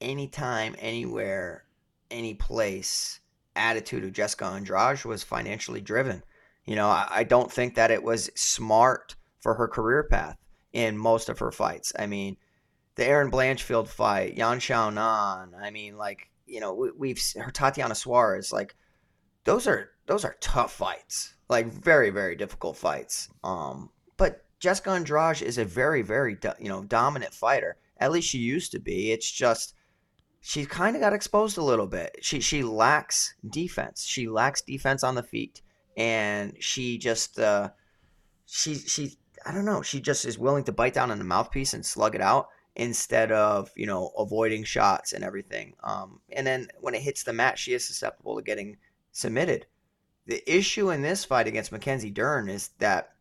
[0.00, 1.64] anytime, anywhere,
[2.10, 3.20] any place
[3.56, 6.22] attitude of Jessica Andrade was financially driven.
[6.64, 10.36] You know, I, I don't think that it was smart for her career path
[10.72, 11.92] in most of her fights.
[11.98, 12.36] I mean,
[12.94, 15.50] the Erin Blanchfield fight, Yan Xiaonan.
[15.60, 18.52] I mean, like you know, we, we've her Tatiana Suarez.
[18.52, 18.76] Like
[19.44, 23.28] those are those are tough fights, like very very difficult fights.
[23.42, 27.76] Um, but Jessica Andrade is a very very you know dominant fighter.
[27.98, 29.12] At least she used to be.
[29.12, 29.74] It's just
[30.40, 32.16] she kind of got exposed a little bit.
[32.22, 34.04] She she lacks defense.
[34.04, 35.60] She lacks defense on the feet,
[35.96, 37.70] and she just uh,
[38.46, 39.82] she she I don't know.
[39.82, 43.30] She just is willing to bite down on the mouthpiece and slug it out instead
[43.32, 45.74] of you know avoiding shots and everything.
[45.82, 48.78] Um, and then when it hits the mat, she is susceptible to getting
[49.12, 49.66] submitted.
[50.26, 53.12] The issue in this fight against Mackenzie Dern is that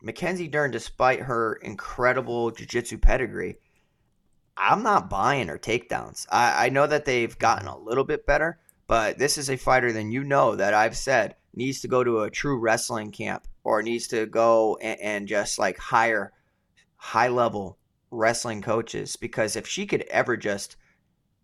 [0.00, 3.56] Mackenzie Dern, despite her incredible jiu-jitsu pedigree,
[4.56, 6.26] I'm not buying her takedowns.
[6.30, 9.92] I, I know that they've gotten a little bit better, but this is a fighter
[9.92, 13.82] than you know that I've said needs to go to a true wrestling camp or
[13.82, 16.32] needs to go and, and just like hire
[16.96, 17.78] high level
[18.10, 20.76] wrestling coaches because if she could ever just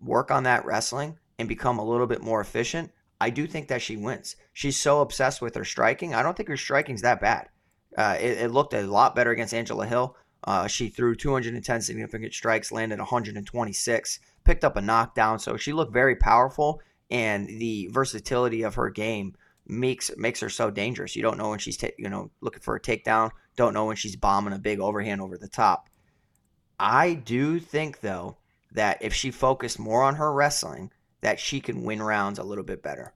[0.00, 2.90] work on that wrestling and become a little bit more efficient,
[3.20, 4.36] I do think that she wins.
[4.52, 6.14] She's so obsessed with her striking.
[6.14, 7.48] I don't think her striking's that bad.
[7.96, 10.14] Uh, it, it, looked a lot better against Angela Hill.
[10.44, 15.38] Uh, she threw 210 significant strikes, landed 126, picked up a knockdown.
[15.38, 19.34] So she looked very powerful, and the versatility of her game
[19.66, 21.14] makes makes her so dangerous.
[21.16, 23.30] You don't know when she's ta- you know looking for a takedown.
[23.56, 25.88] Don't know when she's bombing a big overhand over the top.
[26.78, 28.36] I do think though
[28.72, 32.64] that if she focused more on her wrestling, that she can win rounds a little
[32.64, 33.12] bit better.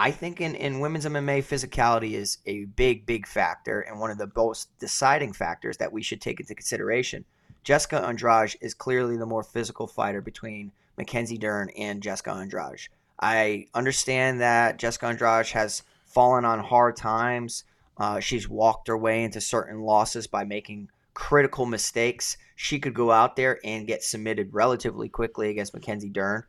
[0.00, 4.18] I think in, in women's MMA, physicality is a big, big factor and one of
[4.18, 7.24] the most deciding factors that we should take into consideration.
[7.64, 12.88] Jessica Andrade is clearly the more physical fighter between Mackenzie Dern and Jessica Andrade.
[13.18, 17.64] I understand that Jessica Andrade has fallen on hard times.
[17.96, 22.36] Uh, she's walked her way into certain losses by making critical mistakes.
[22.54, 26.44] She could go out there and get submitted relatively quickly against Mackenzie Dern.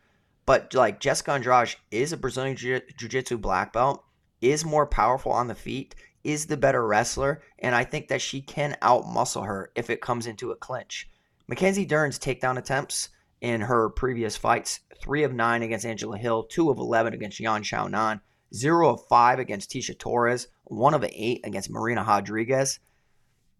[0.49, 4.03] But like Jessica Andrade is a Brazilian Jiu Jitsu black belt,
[4.41, 8.41] is more powerful on the feet, is the better wrestler, and I think that she
[8.41, 11.07] can outmuscle her if it comes into a clinch.
[11.47, 13.09] Mackenzie Dern's takedown attempts
[13.41, 17.61] in her previous fights three of nine against Angela Hill, two of 11 against Yan
[17.61, 18.19] Xiaonan,
[18.51, 22.79] zero of five against Tecia Torres, one of eight against Marina Rodriguez.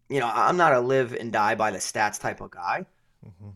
[0.09, 2.87] You know, I'm not a live and die by the stats type of guy,
[3.23, 3.49] mm-hmm.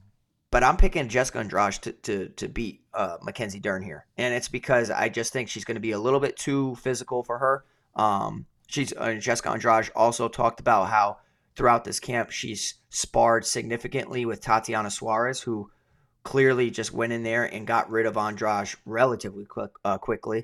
[0.53, 4.05] But I'm picking Jessica Andrade to, to, to beat uh, Mackenzie Dern here.
[4.19, 7.23] And it's because I just think she's going to be a little bit too physical
[7.23, 7.65] for her.
[7.95, 11.17] Um, she's uh, Jessica Andrade also talked about how
[11.55, 15.71] throughout this camp she's sparred significantly with Tatiana Suarez, who
[16.21, 20.43] clearly just went in there and got rid of Andrade relatively quick, uh, quickly.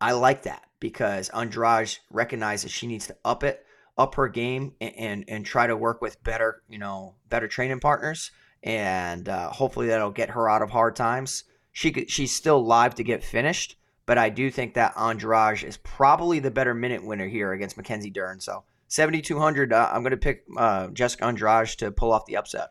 [0.00, 3.64] I like that because Andrade recognizes she needs to up it,
[3.96, 7.78] up her game, and, and, and try to work with better, you know, better training
[7.78, 8.32] partners
[8.64, 11.44] and uh, hopefully that'll get her out of hard times.
[11.70, 15.76] She could, she's still live to get finished, but I do think that Andrade is
[15.76, 18.40] probably the better minute winner here against Mackenzie Dern.
[18.40, 22.70] So 7,200, uh, I'm going to pick uh, Jessica Andrade to pull off the upset.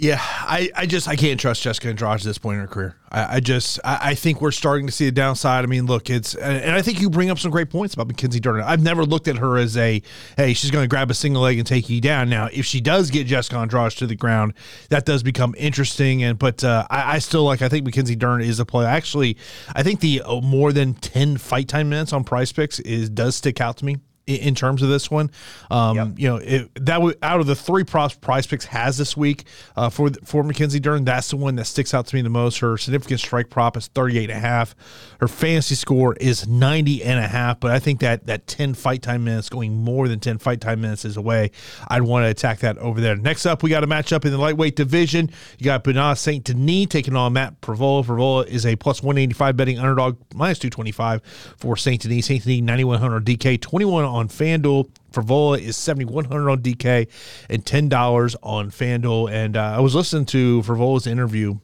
[0.00, 2.94] Yeah, I, I just I can't trust Jessica Andrade at this point in her career.
[3.10, 5.64] I, I just I, I, think we're starting to see a downside.
[5.64, 8.38] I mean, look, it's and I think you bring up some great points about Mackenzie
[8.38, 8.62] Dern.
[8.62, 10.00] I've never looked at her as a
[10.36, 12.30] hey, she's going to grab a single leg and take you down.
[12.30, 14.54] Now, if she does get Jessica Andrade to the ground,
[14.90, 16.22] that does become interesting.
[16.22, 18.86] And but uh, I, I, still like I think Mackenzie Dern is a play.
[18.86, 19.36] Actually,
[19.74, 23.34] I think the uh, more than ten fight time minutes on Prize Picks is does
[23.34, 23.96] stick out to me
[24.28, 25.30] in terms of this one.
[25.70, 26.08] Um, yep.
[26.16, 29.44] You know, it, that out of the three props Prize Picks has this week
[29.76, 32.58] uh, for for Mackenzie Dern, that's the one that sticks out to me the most.
[32.58, 34.74] Her significant strike prop is 38 and a half.
[35.20, 39.02] Her fantasy score is 90 and a half, but I think that that 10 fight
[39.02, 41.50] time minutes going more than 10 fight time minutes is away.
[41.88, 43.16] I'd want to attack that over there.
[43.16, 45.30] Next up, we got a matchup in the lightweight division.
[45.58, 48.04] You got Benoit Saint Denis taking on Matt Frevola.
[48.04, 51.22] Frevola is a plus 185 betting underdog, minus 225
[51.56, 52.26] for Saint Denis.
[52.26, 54.90] Saint Denis 9100 DK, 21 on on FanDuel.
[55.12, 57.08] Frevola is 7100 on DK
[57.48, 59.30] and $10 on FanDuel.
[59.30, 61.58] And uh, I was listening to Frevola's interview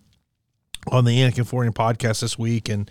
[0.88, 2.90] on the Anik and Florian podcast this week, and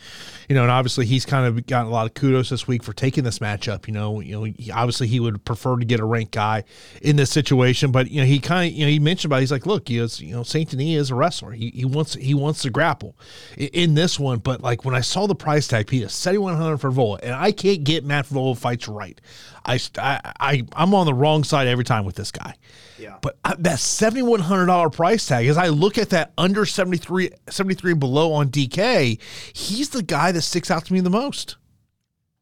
[0.49, 2.93] you know, and obviously he's kind of gotten a lot of kudos this week for
[2.93, 3.87] taking this matchup.
[3.87, 6.63] You know, you know, he, obviously he would prefer to get a ranked guy
[7.01, 9.41] in this situation, but you know, he kind of, you know, he mentioned about it,
[9.41, 11.51] he's like, look, he is, you know, Saint Denis is a wrestler.
[11.51, 13.15] He, he wants he wants to grapple
[13.57, 16.55] in, in, this one, but like when I saw the price tag, Peter, seventy one
[16.55, 19.19] hundred Frevola, and I can't get Matt Frevola fights right.
[19.65, 22.55] I, I, I'm on the wrong side every time with this guy.
[22.99, 23.17] Yeah.
[23.21, 28.33] But uh, that $7,100 price tag, as I look at that under 73, 73 below
[28.33, 29.19] on DK,
[29.55, 31.57] he's the guy that sticks out to me the most.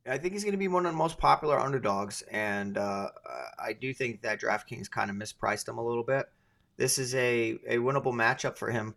[0.08, 3.10] I think he's going to be one of the most popular underdogs, and uh,
[3.60, 6.26] I do think that DraftKings kind of mispriced him a little bit.
[6.78, 8.96] This is a, a winnable matchup for him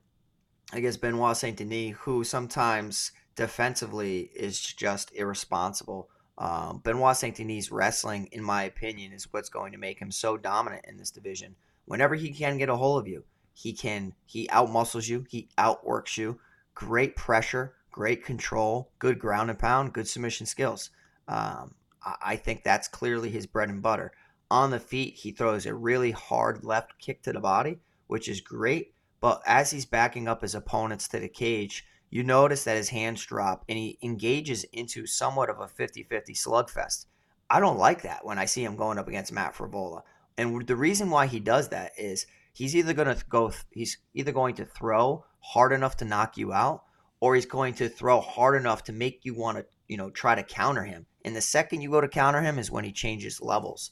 [0.73, 6.09] against Benoit Saint Denis, who sometimes defensively is just irresponsible.
[6.37, 10.37] Um, Benoit Saint Denis wrestling, in my opinion, is what's going to make him so
[10.37, 11.55] dominant in this division.
[11.85, 16.19] Whenever he can get a hold of you, He can he outmuscles you, he outworks
[16.19, 16.41] you.
[16.75, 20.91] Great pressure, great control, good ground and pound, good submission skills.
[21.29, 21.75] Um,
[22.23, 24.13] I think that's clearly his bread and butter.
[24.51, 28.41] On the feet, he throws a really hard left kick to the body, which is
[28.41, 28.93] great.
[29.21, 33.27] But as he's backing up his opponents to the cage, you notice that his hands
[33.27, 37.07] drop and he engages into somewhat of a 50 50 slugfest.
[37.51, 40.03] I don't like that when I see him going up against Matt Frevola.
[40.39, 44.31] And the reason why he does that is he's either going to go, he's either
[44.31, 46.85] going to throw hard enough to knock you out,
[47.19, 50.37] or he's going to throw hard enough to make you want to, you know, try
[50.37, 51.07] to counter him.
[51.25, 53.91] And the second you go to counter him is when he changes levels.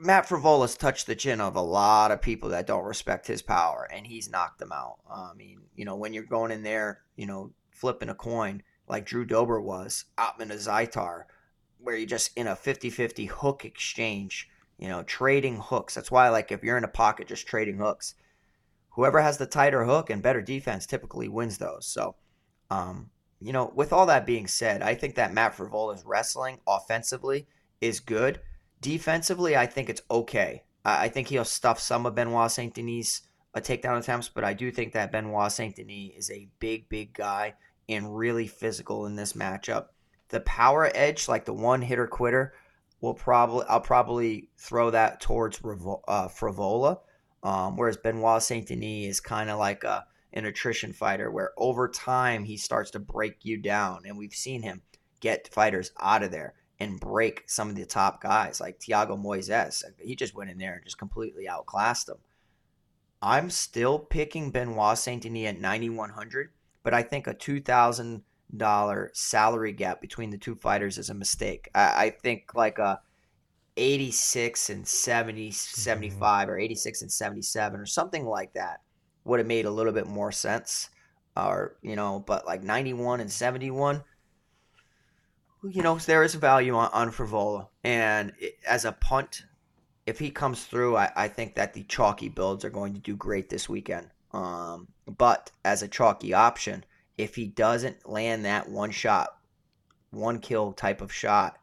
[0.00, 3.88] Matt Frevola's touched the chin of a lot of people that don't respect his power,
[3.92, 4.98] and he's knocked them out.
[5.10, 9.06] I mean, you know, when you're going in there, you know, flipping a coin like
[9.06, 11.24] Drew Dober was, Ottman Azaitar,
[11.78, 15.94] where you're just in a 50 50 hook exchange, you know, trading hooks.
[15.94, 18.14] That's why, like, if you're in a pocket, just trading hooks.
[18.90, 21.86] Whoever has the tighter hook and better defense typically wins those.
[21.86, 22.16] So,
[22.70, 23.10] um,
[23.40, 27.46] you know, with all that being said, I think that Matt Frevola's wrestling offensively
[27.80, 28.40] is good.
[28.80, 30.62] Defensively, I think it's okay.
[30.84, 33.22] I think he'll stuff some of Benoit Saint Denis'
[33.54, 37.12] uh, takedown attempts, but I do think that Benoit Saint Denis is a big, big
[37.12, 37.54] guy
[37.88, 39.86] and really physical in this matchup.
[40.28, 42.54] The power edge, like the one hitter quitter,
[43.00, 47.00] will probably I'll probably throw that towards uh, Frevola,
[47.42, 51.88] um, whereas Benoit Saint Denis is kind of like a an attrition fighter where over
[51.88, 54.82] time he starts to break you down, and we've seen him
[55.20, 59.82] get fighters out of there and break some of the top guys like Thiago Moises.
[59.98, 62.18] He just went in there and just completely outclassed them.
[63.20, 66.50] I'm still picking Benoit Saint Denis at 9,100,
[66.84, 71.68] but I think a $2,000 salary gap between the two fighters is a mistake.
[71.74, 73.00] I, I think like a
[73.76, 76.50] 86 and 70, 75 mm-hmm.
[76.50, 78.80] or 86 and 77 or something like that
[79.24, 80.90] would have made a little bit more sense.
[81.36, 84.02] Or, you know, but like 91 and 71,
[85.62, 87.68] you know, there is value on, on Frevola.
[87.84, 88.32] And
[88.66, 89.44] as a punt,
[90.06, 93.16] if he comes through, I, I think that the chalky builds are going to do
[93.16, 94.08] great this weekend.
[94.32, 96.84] Um, but as a chalky option,
[97.16, 99.38] if he doesn't land that one shot,
[100.10, 101.58] one kill type of shot,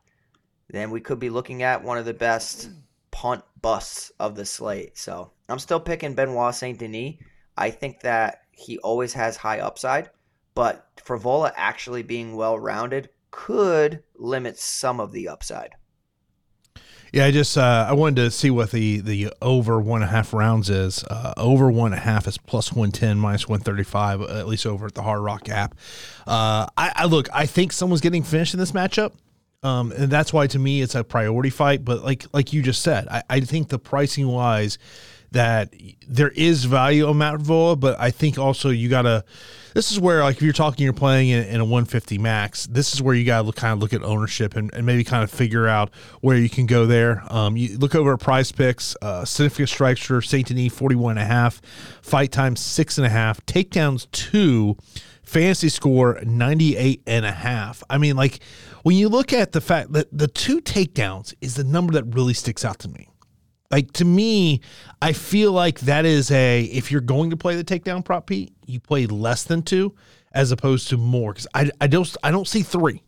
[0.70, 2.70] then we could be looking at one of the best
[3.12, 4.98] punt busts of the slate.
[4.98, 7.16] So I'm still picking Benoit Saint Denis.
[7.58, 10.10] I think that he always has high upside,
[10.54, 15.72] but Frevola actually being well rounded could limit some of the upside.
[17.12, 20.12] Yeah, I just uh, I wanted to see what the the over one and a
[20.12, 21.04] half rounds is.
[21.04, 24.48] Uh, over one and a half is plus one ten, minus one thirty five, at
[24.48, 25.76] least over at the Hard Rock app.
[26.26, 29.14] Uh, I, I look, I think someone's getting finished in this matchup.
[29.64, 31.84] Um, and that's why to me it's a priority fight.
[31.84, 34.78] But like like you just said, I, I think the pricing wise,
[35.32, 35.74] that
[36.08, 39.26] there is value on Matt Frevola, but I think also you gotta.
[39.76, 42.66] This is where like if you're talking, you're playing in, in a 150 max.
[42.66, 45.30] This is where you gotta kind of look at ownership and, and maybe kind of
[45.30, 47.22] figure out where you can go there.
[47.28, 51.20] Um, you look over at Prize Picks, uh, significant strikes for Saint Denis 41 and
[51.20, 51.62] a half,
[52.02, 54.78] fight time six and a half, takedowns two
[55.24, 57.84] fantasy score 98 and a half.
[57.90, 58.40] I mean, like
[58.84, 62.34] when you look at the fact that the two takedowns is the number that really
[62.34, 63.10] sticks out to me.
[63.72, 64.62] Like to me,
[65.02, 68.54] I feel like that is a if you're going to play the takedown prop Pete,
[68.66, 69.96] you play less than two
[70.32, 73.02] as opposed to more because I, I don't I don't see three.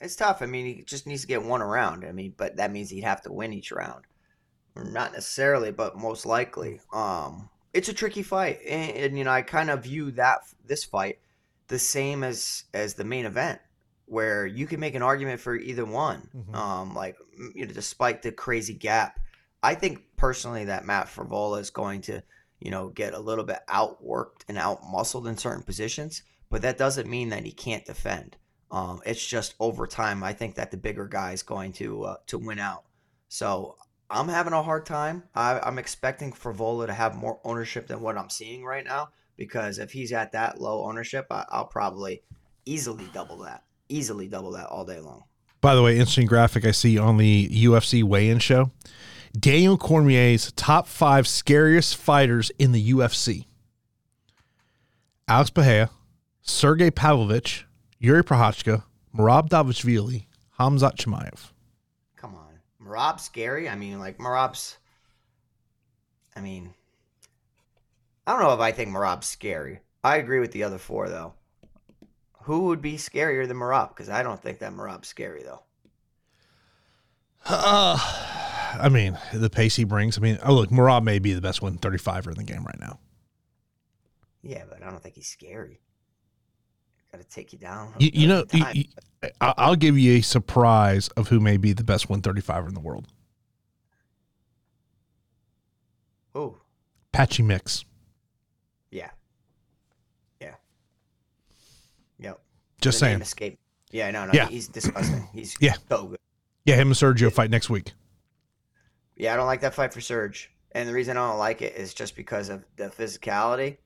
[0.00, 0.42] It's tough.
[0.42, 2.04] I mean, he just needs to get one around.
[2.04, 4.04] I mean, but that means he'd have to win each round.
[4.76, 6.80] Not necessarily, but most likely.
[6.92, 10.84] Um, it's a tricky fight, and, and you know I kind of view that this
[10.84, 11.18] fight
[11.66, 13.60] the same as as the main event
[14.08, 16.28] where you can make an argument for either one.
[16.34, 16.54] Mm-hmm.
[16.54, 17.16] Um, like
[17.54, 19.20] you know, despite the crazy gap,
[19.62, 22.22] I think personally that Matt Frevola is going to,
[22.58, 27.08] you know, get a little bit outworked and outmuscled in certain positions, but that doesn't
[27.08, 28.36] mean that he can't defend.
[28.70, 30.22] Um, it's just over time.
[30.22, 32.84] I think that the bigger guy is going to uh, to win out.
[33.28, 33.76] So
[34.10, 35.24] I'm having a hard time.
[35.34, 39.78] I, I'm expecting Frevola to have more ownership than what I'm seeing right now because
[39.78, 42.22] if he's at that low ownership, I, I'll probably
[42.66, 45.24] easily double that easily double that all day long.
[45.60, 48.70] By the way, interesting graphic I see on the UFC weigh-in show.
[49.38, 53.46] Daniel Cormier's top five scariest fighters in the UFC.
[55.26, 55.90] Alex Pereira,
[56.42, 57.66] Sergei Pavlovich,
[58.02, 58.84] Jiri Prochazka,
[59.14, 60.26] Merab Dvalishvili,
[60.58, 61.52] Hamzat Chimaev.
[62.16, 62.60] Come on.
[62.82, 63.68] Merab's scary.
[63.68, 64.78] I mean, like, Merab's.
[66.34, 66.72] I mean,
[68.26, 69.80] I don't know if I think Merab's scary.
[70.04, 71.34] I agree with the other four, though
[72.42, 73.90] who would be scarier than Merab?
[73.90, 75.62] Because I don't think that Merab's scary though.
[77.46, 77.98] Uh,
[78.80, 80.18] I mean, the pace he brings.
[80.18, 82.98] I mean, oh look, Merab may be the best 135er in the game right now.
[84.42, 85.80] Yeah, but I don't think he's scary.
[87.12, 87.94] Got to take you down.
[87.98, 88.84] You, you know, you, you,
[89.40, 93.06] I'll give you a surprise of who may be the best 135er in the world.
[96.34, 96.58] Oh,
[97.12, 97.84] Patchy Mix.
[98.90, 99.10] yeah,
[100.40, 100.54] yeah,
[102.18, 102.40] yep.
[102.80, 103.20] Just saying.
[103.20, 103.58] escaped.
[103.90, 104.48] Yeah, no, no, Yeah.
[104.48, 105.28] he's disgusting.
[105.32, 105.74] He's Yeah.
[105.88, 106.18] so good.
[106.64, 107.92] Yeah, him and Sergio fight next week.
[109.16, 110.50] Yeah, I don't like that fight for Serge.
[110.72, 113.78] and the reason I don't like it is just because of the physicality.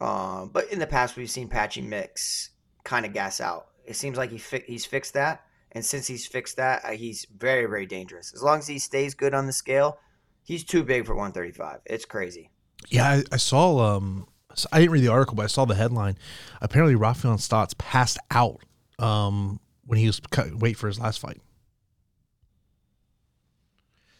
[0.00, 2.50] Um, but in the past, we've seen Patchy Mix
[2.82, 3.68] kind of gas out.
[3.86, 5.42] It seems like he fi- he's fixed that,
[5.72, 8.34] and since he's fixed that, uh, he's very very dangerous.
[8.34, 9.98] As long as he stays good on the scale,
[10.42, 11.80] he's too big for 135.
[11.86, 12.50] It's crazy.
[12.90, 13.96] Yeah, I, I saw.
[13.96, 14.26] Um,
[14.72, 16.16] I didn't read the article, but I saw the headline.
[16.60, 18.60] Apparently, Rafael Stotts passed out
[18.98, 21.40] um, when he was cut, wait for his last fight.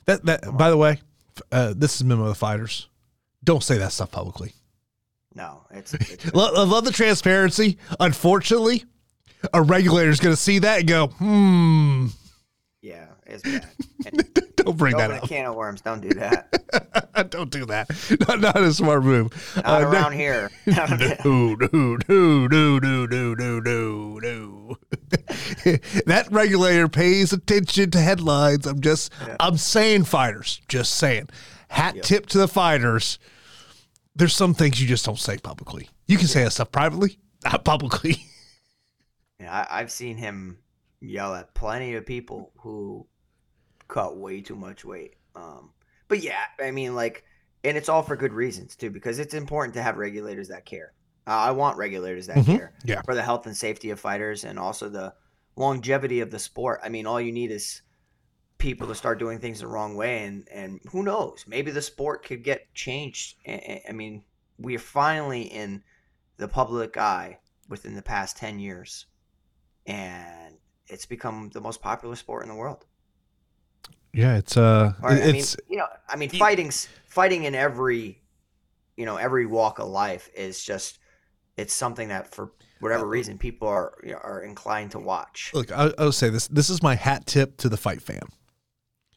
[0.06, 1.00] That that by the way,
[1.50, 2.88] uh, this is memo of the fighters.
[3.42, 4.52] Don't say that stuff publicly.
[5.34, 7.78] No, it's, it's I love the transparency.
[7.98, 8.84] Unfortunately,
[9.52, 12.06] a regulator is going to see that and go, "Hmm,
[13.26, 14.56] yeah, it's bad.
[14.56, 15.28] Don't bring that open a up.
[15.28, 15.80] can of worms.
[15.82, 16.50] Don't do that.
[17.30, 17.90] don't do that.
[18.26, 20.50] Not, not a smart move." Not Uh, around here.
[20.66, 24.76] No, no, no, no, no, no, no, no, no, no.
[26.06, 28.66] that regulator pays attention to headlines.
[28.66, 30.62] I'm just, I'm saying fighters.
[30.68, 31.28] Just saying.
[31.68, 33.18] Hat tip to the fighters.
[34.16, 35.90] There's some things you just don't say publicly.
[36.06, 38.24] You can say that stuff privately, not publicly.
[39.40, 40.58] Yeah, I, I've seen him
[41.00, 43.06] yell at plenty of people who
[43.88, 45.14] cut way too much weight.
[45.34, 45.72] Um,
[46.08, 47.24] but yeah, I mean, like,
[47.64, 50.92] and it's all for good reasons too, because it's important to have regulators that care.
[51.26, 52.56] Uh, I want regulators that Mhm.
[52.58, 53.00] care Yeah.
[53.02, 55.14] for the health and safety of fighters and also the
[55.56, 56.80] longevity of the sport.
[56.82, 57.82] I mean, all you need is
[58.58, 62.24] people to start doing things the wrong way, and and who knows, maybe the sport
[62.24, 63.38] could get changed.
[63.46, 64.24] I mean,
[64.58, 65.82] we are finally in
[66.36, 69.06] the public eye within the past ten years
[69.86, 72.86] and it's become the most popular sport in the world.
[74.14, 77.54] Yeah, it's uh, Or, I mean, it's you know, I mean, y- fighting's fighting in
[77.54, 78.22] every,
[78.96, 80.98] you know, every walk of life is just,
[81.56, 85.50] it's something that for whatever reason people are you know, are inclined to watch.
[85.54, 85.72] look.
[85.72, 86.48] I, I'll say this.
[86.48, 88.22] This is my hat tip to the fight fan.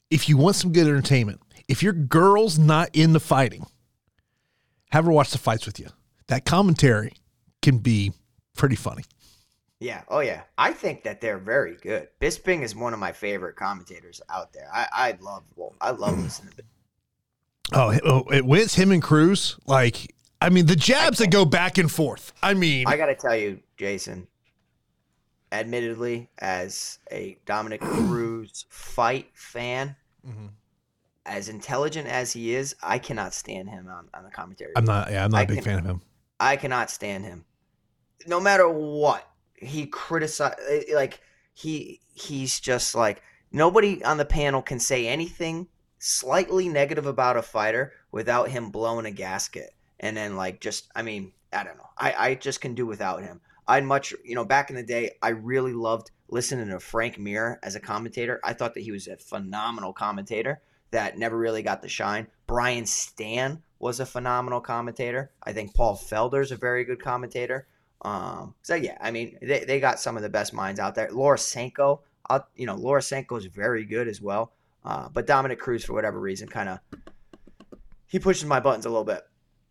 [0.09, 3.65] If you want some good entertainment, if your girl's not into fighting,
[4.91, 5.87] have her watch the fights with you.
[6.27, 7.13] That commentary
[7.61, 8.13] can be
[8.55, 9.03] pretty funny.
[9.79, 10.01] Yeah.
[10.07, 10.43] Oh yeah.
[10.57, 12.07] I think that they're very good.
[12.19, 14.69] Bisping is one of my favorite commentators out there.
[14.73, 16.63] I I love well, I love listening to.
[17.73, 19.57] Oh, oh, it wins him and Cruz.
[19.65, 22.31] Like, I mean, the jabs that go back and forth.
[22.41, 24.27] I mean, I got to tell you, Jason.
[25.51, 29.95] Admittedly, as a Dominick Cruz fight fan,
[30.27, 30.49] Mhm.
[31.25, 34.73] as intelligent as he is, I cannot stand him on, on the commentary.
[34.75, 35.09] I'm not.
[35.11, 36.01] Yeah, I'm not I a big can- fan of him.
[36.39, 37.45] I cannot stand him.
[38.27, 39.27] No matter what,
[39.57, 41.19] he criticize eh, like
[41.53, 45.67] he he's just like nobody on the panel can say anything
[45.99, 49.73] slightly negative about a fighter without him blowing a gasket.
[49.99, 51.89] And then like just I mean, I don't know.
[51.97, 53.41] I I just can do without him.
[53.67, 57.59] I'd much, you know, back in the day, I really loved listening to Frank Mir
[57.63, 58.39] as a commentator.
[58.43, 62.27] I thought that he was a phenomenal commentator that never really got the shine.
[62.45, 65.31] Brian Stann was a phenomenal commentator.
[65.43, 67.67] I think Paul Felder's a very good commentator.
[68.01, 71.09] Um, so yeah, I mean, they, they got some of the best minds out there.
[71.11, 74.53] Laura Sanko, uh, you know, Laura Sanko is very good as well.
[74.85, 76.79] Uh, but Dominick Cruz, for whatever reason, kind of
[78.07, 79.23] he pushes my buttons a little bit.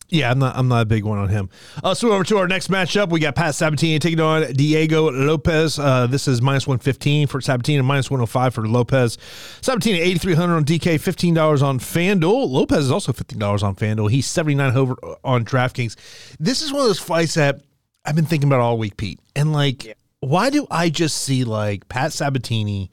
[0.09, 0.57] Yeah, I'm not.
[0.57, 1.51] I'm not a big one on him.
[1.83, 5.81] Uh, so over to our next matchup, we got Pat Sabatini taking on Diego Lopes.
[5.81, 9.19] Uh, this is minus 115 for Sabatini and minus 105 for Lopes.
[9.63, 12.49] Sabatini 8,300 on DK, fifteen dollars on FanDuel.
[12.49, 14.11] Lopes is also fifteen dollars on FanDuel.
[14.11, 15.97] He's 79 over on DraftKings.
[16.39, 17.63] This is one of those fights that
[18.07, 19.19] I've been thinking about all week, Pete.
[19.35, 22.91] And like, why do I just see like Pat Sabatini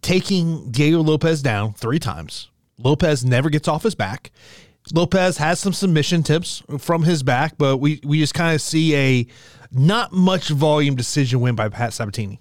[0.00, 2.50] taking Diego Lopes down three times?
[2.78, 4.30] Lopes never gets off his back.
[4.94, 8.96] Lopes has some submission tips from his back, but we, we just kind of see
[8.96, 9.26] a
[9.70, 12.40] not much volume decision win by Pat Sabatini.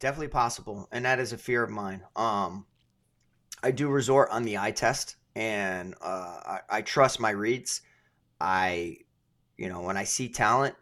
[0.00, 2.02] Definitely possible, and that is a fear of mine.
[2.16, 2.64] Um,
[3.62, 7.82] I do resort on the eye test, and uh, I, I trust my reads.
[8.40, 8.98] I,
[9.58, 10.74] you know, when I see talent,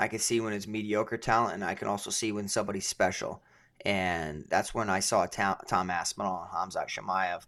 [0.00, 3.42] I can see when it's mediocre talent, and I can also see when somebody's special.
[3.84, 7.42] And that's when I saw Ta- Tom Aspinall and Hamzat Chimaev.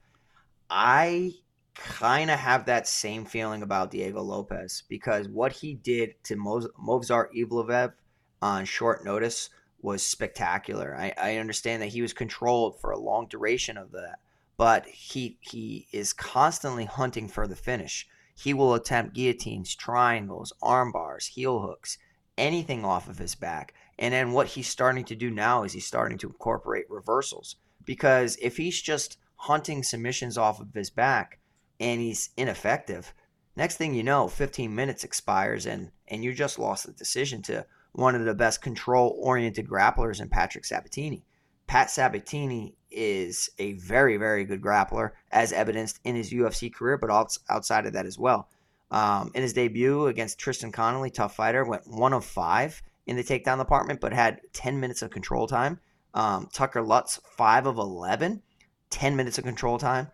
[0.68, 1.32] I
[1.74, 6.68] kind of have that same feeling about Diego Lopes because what he did to Mo-
[6.78, 7.94] Movzar Evloev
[8.42, 9.48] on short notice
[9.80, 10.94] was spectacular.
[10.94, 14.18] I, I understand that he was controlled for a long duration of that,
[14.58, 18.06] but he he is constantly hunting for the finish.
[18.34, 21.96] He will attempt guillotines, triangles, arm bars, heel hooks,
[22.38, 23.74] anything off of his back.
[23.98, 28.36] And then what he's starting to do now is he's starting to incorporate reversals because
[28.40, 31.38] if he's just hunting submissions off of his back
[31.78, 33.12] and he's ineffective,
[33.56, 37.66] next thing you know, 15 minutes expires and and you just lost the decision to
[37.92, 41.24] one of the best control oriented grapplers in Patrick Sabatini.
[41.66, 47.10] Pat Sabatini is a very, very good grappler, as evidenced in his UFC career, but
[47.48, 48.48] outside of that as well.
[48.92, 53.24] Um, in his debut against Tristan Connelly, tough fighter, went one of five in the
[53.24, 55.80] takedown department, but had 10 minutes of control time.
[56.12, 58.42] Um, Tucker Lutz, five of 11,
[58.90, 60.08] 10 minutes of control time.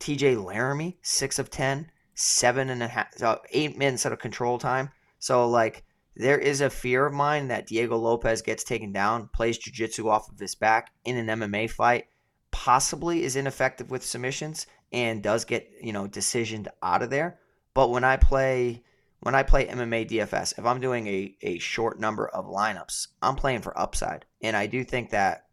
[0.00, 4.90] TJ Laramie, six of 10, seven and a half, so eight minutes of control time.
[5.18, 5.84] So, like,
[6.16, 10.30] there is a fear of mine that Diego Lopes gets taken down, plays jiu-jitsu off
[10.30, 12.06] of his back in an MMA fight,
[12.50, 17.38] possibly is ineffective with submissions and does get, you know, decisioned out of there.
[17.76, 18.82] But when I play
[19.20, 23.36] when I play MMA DFS, if I'm doing a, a short number of lineups, I'm
[23.36, 24.24] playing for upside.
[24.40, 25.44] And I do think that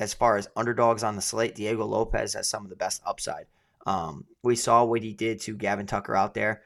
[0.00, 3.44] as far as underdogs on the slate, Diego Lopes has some of the best upside.
[3.84, 6.62] Um, we saw what he did to Gavin Tucker out there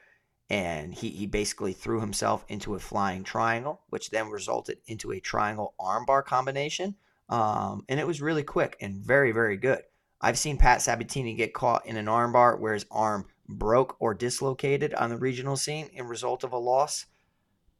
[0.49, 5.19] and he, he basically threw himself into a flying triangle, which then resulted into a
[5.19, 6.95] triangle armbar combination.
[7.27, 9.81] Um, and it was really quick and very, very good.
[10.21, 13.25] I've seen Pat Sabatini get caught in an armbar where his arm
[13.57, 17.05] broke or dislocated on the regional scene in result of a loss.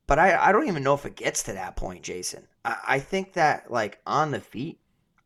[0.08, 2.48] But I, I don't even know if it gets to that point, Jason.
[2.66, 4.80] I, I think that, like, on the feet,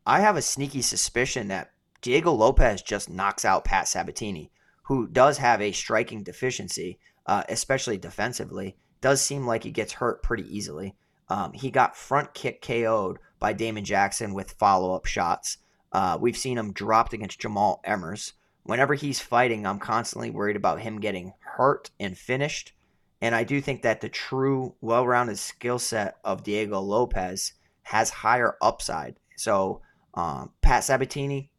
[0.06, 4.50] I have a sneaky suspicion that Diego Lopes just knocks out Pat Sabatini,
[4.84, 8.76] who does have a striking deficiency uh, especially defensively.
[9.00, 10.94] Does seem like he gets hurt pretty easily.
[11.28, 15.58] Um, he got front kick KO'd by Damon Jackson with follow up shots.
[15.92, 18.32] Uh, we've seen him dropped against Jamall Emmers.
[18.66, 22.72] Whenever he's fighting, I'm constantly worried about him getting hurt and finished.
[23.20, 27.52] And I do think that the true, well rounded skill set of Diego Lopes
[27.82, 29.20] has higher upside.
[29.36, 29.82] So,
[30.14, 31.52] um, Pat Sabatini,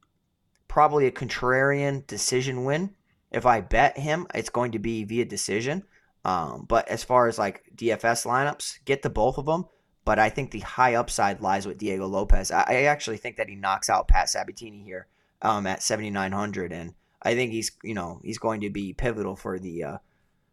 [0.67, 2.93] probably a contrarian decision win.
[3.31, 5.83] If I bet him, it's going to be via decision.
[6.25, 9.65] Um, but as far as like DFS lineups, get to both of them.
[10.03, 12.51] But I think the high upside lies with Diego Lopes.
[12.51, 15.07] I, I actually think that he knocks out Pat Sabatini here
[15.41, 19.59] um, at 7,900, and I think he's you know he's going to be pivotal for
[19.59, 19.97] the uh,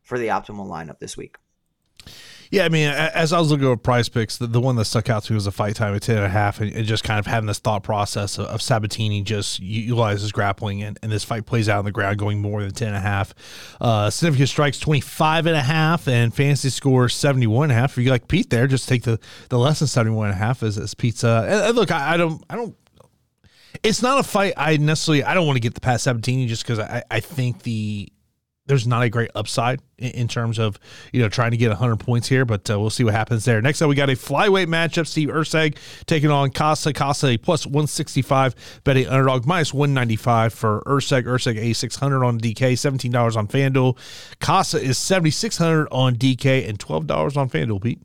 [0.02, 1.36] for the optimal lineup this week.
[2.50, 5.10] Yeah, I mean, as I was looking at Prize Picks, the, the one that stuck
[5.10, 7.02] out to me was a fight time at 10 and a half, and, and just
[7.02, 11.24] kind of having this thought process of, of Sabatini just utilizes grappling, and, and this
[11.24, 13.34] fight plays out on the ground going more than 10 and a half.
[13.80, 17.98] Uh, significant strikes 25 and a half, and fantasy score 71 and a half.
[17.98, 20.62] If you like Pete there, just take the, the less than 71 and a half
[20.62, 21.46] as, as pizza.
[21.48, 22.76] And, and look, I, I don't, I don't,
[23.82, 26.62] it's not a fight I necessarily, I don't want to get the past Sabatini just
[26.62, 28.08] because I, I think the,
[28.66, 30.78] there's not a great upside in, in, terms of
[31.12, 33.60] you know trying to get 100 points here, but uh, we'll see what happens there.
[33.60, 36.92] Next up, we got a flyweight matchup: Steve Erceg taking on Costa.
[36.92, 41.24] Costa a plus 165, betting underdog minus 195 for Erceg.
[41.24, 43.98] Erceg a 600 on DK, $17 on FanDuel.
[44.40, 47.82] Costa is 7600 on DK and $12 on FanDuel.
[47.82, 48.00] Pete.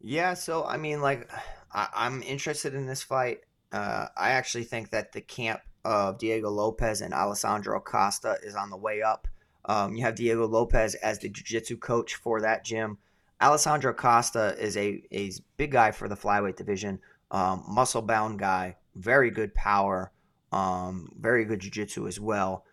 [0.00, 1.30] Yeah, so I mean, like,
[1.72, 3.40] I, am interested in this fight.
[3.72, 8.70] Uh, I actually think that the camp of Diego Lopes and Alessandro Costa is on
[8.70, 9.26] the way up.
[9.64, 12.98] Um, you have Diego Lopes as the jiu-jitsu coach for that gym.
[13.40, 17.00] Alessandro Costa is a, a big guy for the flyweight division,
[17.30, 20.12] um, muscle bound guy, very good power,
[20.52, 22.64] um, very good jiu-jitsu as well.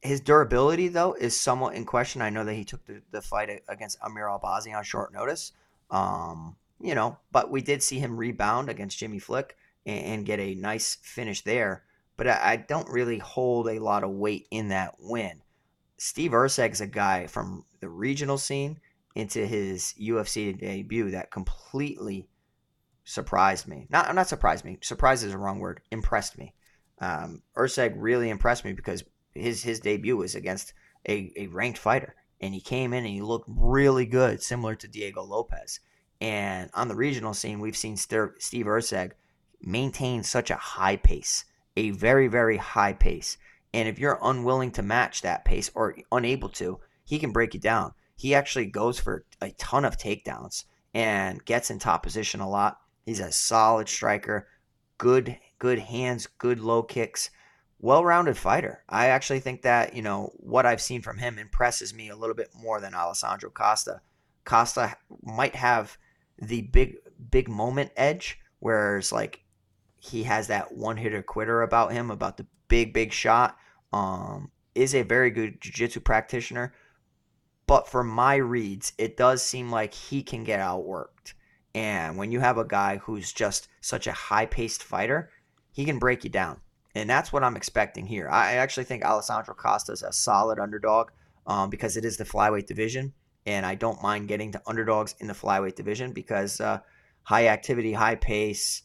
[0.00, 2.22] His durability, though, is somewhat in question.
[2.22, 5.52] I know that he took the, the fight against Amir Albazi on short notice.
[5.90, 9.56] Um, you know, but we did see him rebound against Jimmy Flick
[9.86, 11.84] and, and get a nice finish there.
[12.16, 15.42] But I, I don't really hold a lot of weight in that win.
[15.96, 18.80] Steve Erceg's a guy from the regional scene
[19.14, 22.26] into his UFC debut that completely
[23.04, 23.86] surprised me.
[23.90, 24.78] Not not surprised me.
[24.80, 25.80] Surprised is a wrong word.
[25.90, 26.54] Impressed me.
[26.98, 29.04] Um, Erceg really impressed me because
[29.34, 30.72] his his debut was against
[31.08, 34.88] a, a ranked fighter, and he came in and he looked really good, similar to
[34.88, 35.80] Diego Lopes.
[36.20, 39.12] And on the regional scene, we've seen Steve Erceg
[39.62, 41.44] maintain such a high pace,
[41.76, 43.36] a very very high pace.
[43.74, 47.60] And if you're unwilling to match that pace or unable to, he can break you
[47.60, 47.92] down.
[48.16, 52.78] He actually goes for a ton of takedowns and gets in top position a lot.
[53.06, 54.48] He's a solid striker,
[54.98, 57.30] good good hands, good low kicks,
[57.78, 58.82] well-rounded fighter.
[58.88, 62.34] I actually think that, you know, what I've seen from him impresses me a little
[62.34, 64.00] bit more than Alessandro Costa.
[64.44, 65.96] Costa might have
[66.38, 66.96] the big
[67.30, 69.42] big moment edge whereas like
[70.02, 73.56] he has that one hitter quitter about him, about the big, big shot.
[73.92, 76.72] Um, is a very good jiu-jitsu practitioner.
[77.66, 81.34] But for my reads, it does seem like he can get outworked.
[81.74, 85.30] And when you have a guy who's just such a high-paced fighter,
[85.70, 86.60] he can break you down.
[86.94, 88.28] And that's what I'm expecting here.
[88.28, 91.10] I actually think Alessandro Costa is a solid underdog
[91.46, 93.12] um, because it is the flyweight division.
[93.46, 96.80] And I don't mind getting to underdogs in the flyweight division because uh,
[97.22, 98.82] high activity, high pace,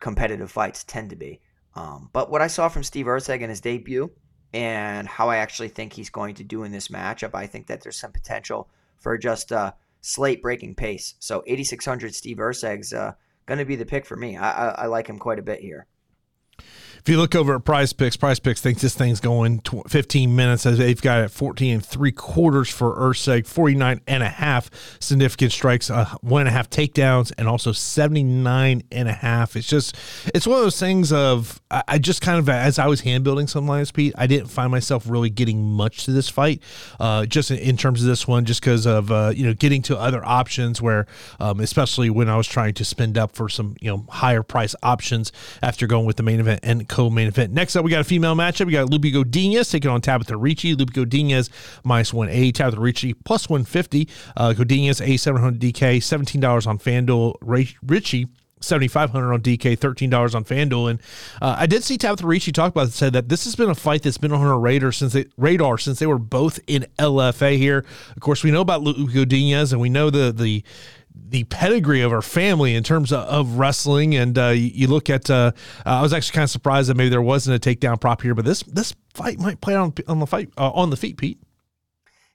[0.00, 1.40] competitive fights tend to be.
[1.74, 4.10] Um, but what I saw from Steve Erceg in his debut
[4.52, 7.82] and how I actually think he's going to do in this matchup, I think that
[7.82, 11.14] there's some potential for just a slate breaking pace.
[11.18, 13.12] So 8,600 Steve Erceg's uh,
[13.44, 14.36] going to be the pick for me.
[14.36, 15.86] I, I, I like him quite a bit here.
[17.06, 20.66] If you look over at Prize Picks, Prize Picks thinks this thing's going 15 minutes.
[20.66, 25.52] As they've got it 14 and three quarters for Erceg, 49 and a half significant
[25.52, 29.54] strikes, uh, one and a half takedowns, and also 79 and a half.
[29.54, 29.96] It's just,
[30.34, 33.46] it's one of those things of, I just kind of, as I was hand building
[33.46, 36.60] some lines, Pete, I didn't find myself really getting much to this fight,
[36.98, 39.80] uh, just in, in, terms of this one, just because of, uh, you know, getting
[39.82, 41.06] to other options where,
[41.38, 44.74] um, especially when I was trying to spend up for some, you know, higher price
[44.82, 45.30] options
[45.62, 47.52] after going with the main event and co-main event.
[47.52, 48.64] Next up, we got a female matchup.
[48.64, 50.74] We got Loopy Godinez taking on Tabatha Ricci.
[50.74, 51.50] Loopy Godinez
[51.84, 54.08] minus 180, Tabatha Ricci plus 150.
[54.34, 57.34] Uh, Godinez A700 DK, $17 on FanDuel.
[57.82, 58.26] Ricci
[58.60, 60.90] 7500 on DK, $13 on FanDuel.
[60.90, 61.00] And
[61.42, 63.74] uh, I did see Tabatha Ricci talk about it, said that this has been a
[63.74, 67.58] fight that's been on her radar since they, radar since they were both in LFA
[67.58, 67.84] here.
[68.16, 70.64] Of course, we know about Loopy Godinez and we know the the
[71.28, 74.14] the pedigree of her family in terms of, of wrestling.
[74.14, 75.52] And uh, you, you, look at, uh,
[75.84, 78.44] I was actually kind of surprised that maybe there wasn't a takedown prop here, but
[78.44, 81.40] this this fight might play on on the fight uh, on the feet, Pete.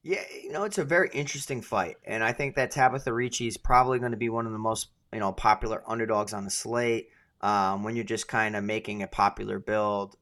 [0.04, 3.58] Yeah, you know it's a very interesting fight, and I think that Tabatha Ricci is
[3.58, 7.10] probably going to be one of the most you know popular underdogs on the slate.
[7.42, 10.16] Um, when you're just kind of making a popular build,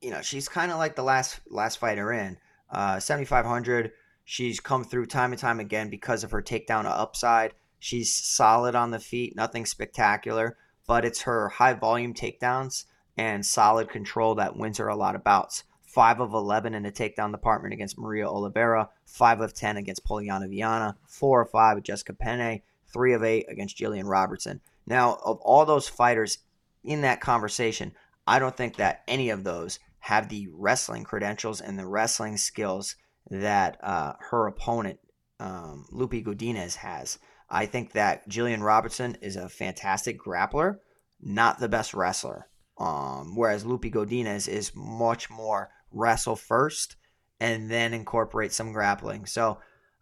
[0.00, 2.38] you know she's kind of like the last last fighter in
[2.70, 3.92] uh, 7500.
[4.24, 7.54] She's come through time and time again because of her takedown upside.
[7.84, 10.56] She's solid on the feet, nothing spectacular,
[10.86, 15.22] but it's her high volume takedowns and solid control that wins her a lot of
[15.22, 15.64] bouts.
[15.82, 20.48] 5 of 11 in the takedown department against Maria Oliveira, 5 of 10 against Polyana
[20.48, 24.62] Viana, 4 of 5 with Jessica Penne, 3 of 8 against Jillian Robertson.
[24.86, 26.38] Now, of all those fighters
[26.84, 27.92] in that conversation,
[28.26, 32.96] I don't think that any of those have the wrestling credentials and the wrestling skills
[33.28, 35.00] that uh, her opponent,
[35.38, 37.18] um, Loopy Godinez, has.
[37.54, 40.78] I think that Jillian Robertson is a fantastic grappler,
[41.20, 42.48] not the best wrestler.
[42.78, 46.96] Um, whereas Loopy Godinez is much more wrestle first
[47.38, 49.26] and then incorporate some grappling.
[49.26, 49.58] So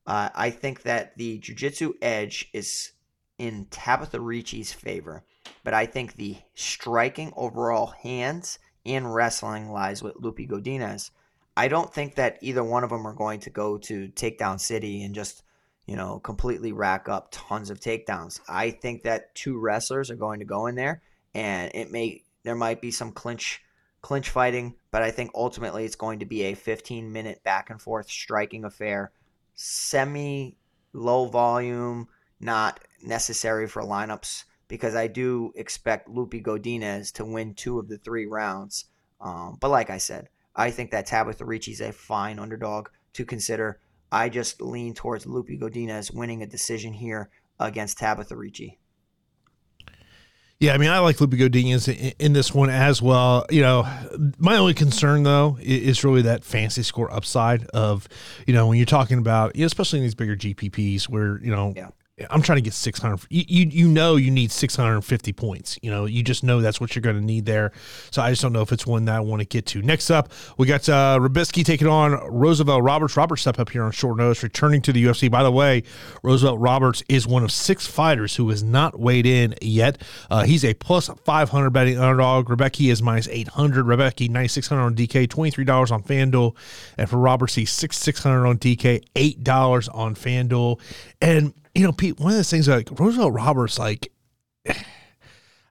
[0.06, 2.92] uh, I think that the jiu-jitsu edge is
[3.38, 5.22] in Tabatha Ricci's favor,
[5.62, 11.10] but I think the striking overall hands in wrestling lies with Loopy Godinez.
[11.54, 15.02] I don't think that either one of them are going to go to Takedown City
[15.02, 15.42] and just
[15.86, 18.40] you know, completely rack up tons of takedowns.
[18.48, 21.02] I think that two wrestlers are going to go in there
[21.34, 23.62] and it may there might be some clinch
[24.00, 27.80] clinch fighting, but I think ultimately it's going to be a 15 minute back and
[27.80, 29.12] forth striking affair.
[29.54, 30.56] Semi
[30.92, 32.08] low volume,
[32.40, 37.98] not necessary for lineups because I do expect Loopy Godinez to win two of the
[37.98, 38.86] three rounds.
[39.20, 43.24] Um, but like I said, I think that Tabatha Ricci is a fine underdog to
[43.24, 43.80] consider.
[44.12, 48.78] I just lean towards Loopy Godinez winning a decision here against Tabatha Ricci.
[50.60, 53.46] Yeah, I mean, I like Loopy Godinez in, in this one as well.
[53.50, 53.88] You know,
[54.38, 58.06] my only concern though is really that fancy score upside of,
[58.46, 61.50] you know, when you're talking about, you know, especially in these bigger GPPs where you
[61.50, 61.88] know yeah.
[62.30, 63.26] I'm trying to get 600.
[63.30, 65.78] You, you, know you need 650 points.
[65.82, 67.72] You know you just know that's what you're going to need there.
[68.10, 69.82] So I just don't know if it's one that I want to get to.
[69.82, 73.16] Next up, we got uh, Rebecki taking on Roosevelt Roberts.
[73.16, 75.30] Roberts step up here on short notice, returning to the UFC.
[75.30, 75.82] By the way,
[76.22, 80.00] Roosevelt Roberts is one of six fighters who has not weighed in yet.
[80.30, 82.48] Uh, he's a plus 500 betting underdog.
[82.48, 83.84] Rebecki is minus 800.
[83.84, 86.56] Rebecki 9600 on DK, $23 on FanDuel,
[86.98, 90.80] and for Roberts he's 6600 on DK, eight dollars on FanDuel,
[91.20, 94.12] and you know, Pete, one of the things like Roosevelt Roberts, like,
[94.68, 94.76] I,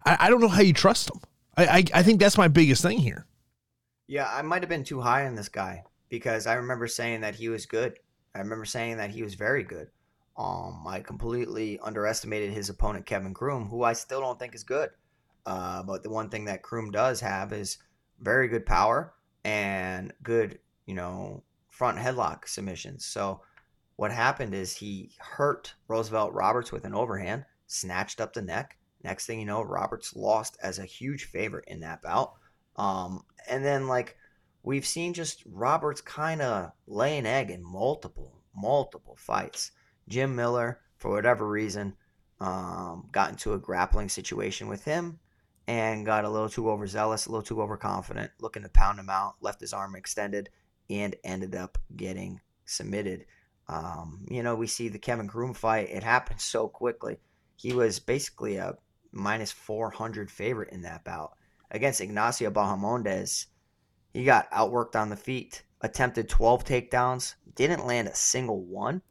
[0.06, 1.22] I don't know how you trust him.
[1.58, 3.26] I, I, I think that's my biggest thing here.
[4.08, 7.36] Yeah, I might have been too high on this guy because I remember saying that
[7.36, 7.98] he was good.
[8.36, 9.88] I remember saying that he was very good.
[10.38, 14.90] Um, I completely underestimated his opponent Kevin Croom, who I still don't think is good.
[15.46, 17.78] Uh, but the one thing that Croom does have is
[18.20, 23.06] very good power and good, you know, front headlock submissions.
[23.06, 23.42] So
[24.02, 29.26] what happened is he hurt Roosevelt Roberts with an overhand, snatched up the neck, Next
[29.26, 32.34] thing you know, Roberts lost as a huge favorite in that bout.
[32.76, 34.16] Um, and then like
[34.64, 39.72] we've seen just Roberts kind of lay an egg in multiple, multiple fights.
[40.08, 41.96] Jim Miller, for whatever reason,
[42.40, 45.20] um, got into a grappling situation with him
[45.68, 49.36] and got a little too overzealous, a little too overconfident, looking to pound him out,
[49.42, 50.50] left his arm extended,
[50.90, 53.26] and ended up getting submitted.
[53.72, 55.90] Um, you know, we see the Kevin Croom fight.
[55.90, 57.18] It happened so quickly.
[57.56, 58.76] He was basically a
[59.12, 61.32] minus 400 favorite in that bout.
[61.72, 63.46] Against Ignacio Bahamondes,
[64.14, 69.02] he got outworked on the feet, attempted 12 takedowns, didn't land a single one,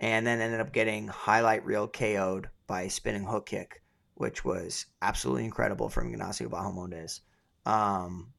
[0.00, 3.82] and then ended up getting highlight reel KO'd by a spinning hook kick,
[4.14, 7.20] which was absolutely incredible from Ignacio Bahamondes.
[7.66, 8.32] Um,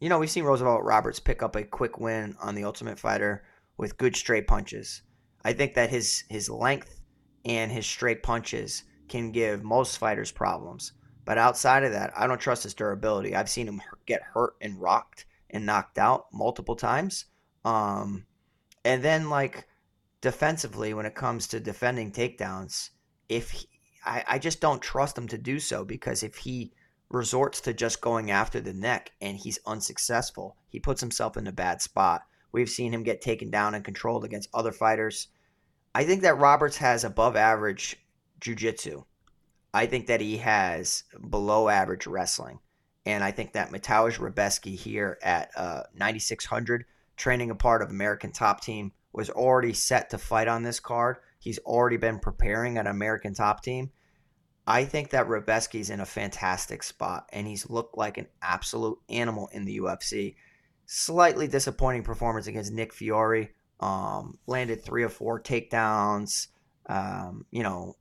[0.00, 3.44] you know, we've seen Roosevelt Roberts pick up a quick win on the Ultimate Fighter
[3.80, 5.00] with good straight punches.
[5.42, 7.00] I think that his his length
[7.46, 10.92] and his straight punches can give most fighters problems.
[11.24, 13.34] But outside of that, I don't trust his durability.
[13.34, 17.24] I've seen him get hurt and rocked and knocked out multiple times.
[17.64, 18.26] Um,
[18.84, 19.66] and then like
[20.20, 22.90] defensively, when it comes to defending takedowns,
[23.30, 23.68] if he,
[24.04, 26.74] I, I just don't trust him to do so because if he
[27.08, 31.52] resorts to just going after the neck and he's unsuccessful, he puts himself in a
[31.52, 32.22] bad spot.
[32.52, 35.28] We've seen him get taken down and controlled against other fighters.
[35.94, 37.96] I think that Roberts has above average
[38.40, 39.04] jiu-jitsu.
[39.72, 42.58] I think that he has below average wrestling.
[43.06, 46.84] And I think that Mateusz Rebecki here at uh, 9,600,
[47.16, 51.16] training a part of American Top Team, was already set to fight on this card.
[51.38, 53.90] He's already been preparing at American Top Team.
[54.66, 59.48] I think that Rebecki's in a fantastic spot, and he's looked like an absolute animal
[59.52, 60.36] in the UFC.
[60.92, 63.52] Slightly disappointing performance against Nick Fiore.
[63.78, 66.48] Um, landed three or four takedowns.
[66.86, 67.94] Um, you know,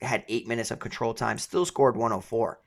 [0.00, 2.58] had eight minutes of control time, still scored 104.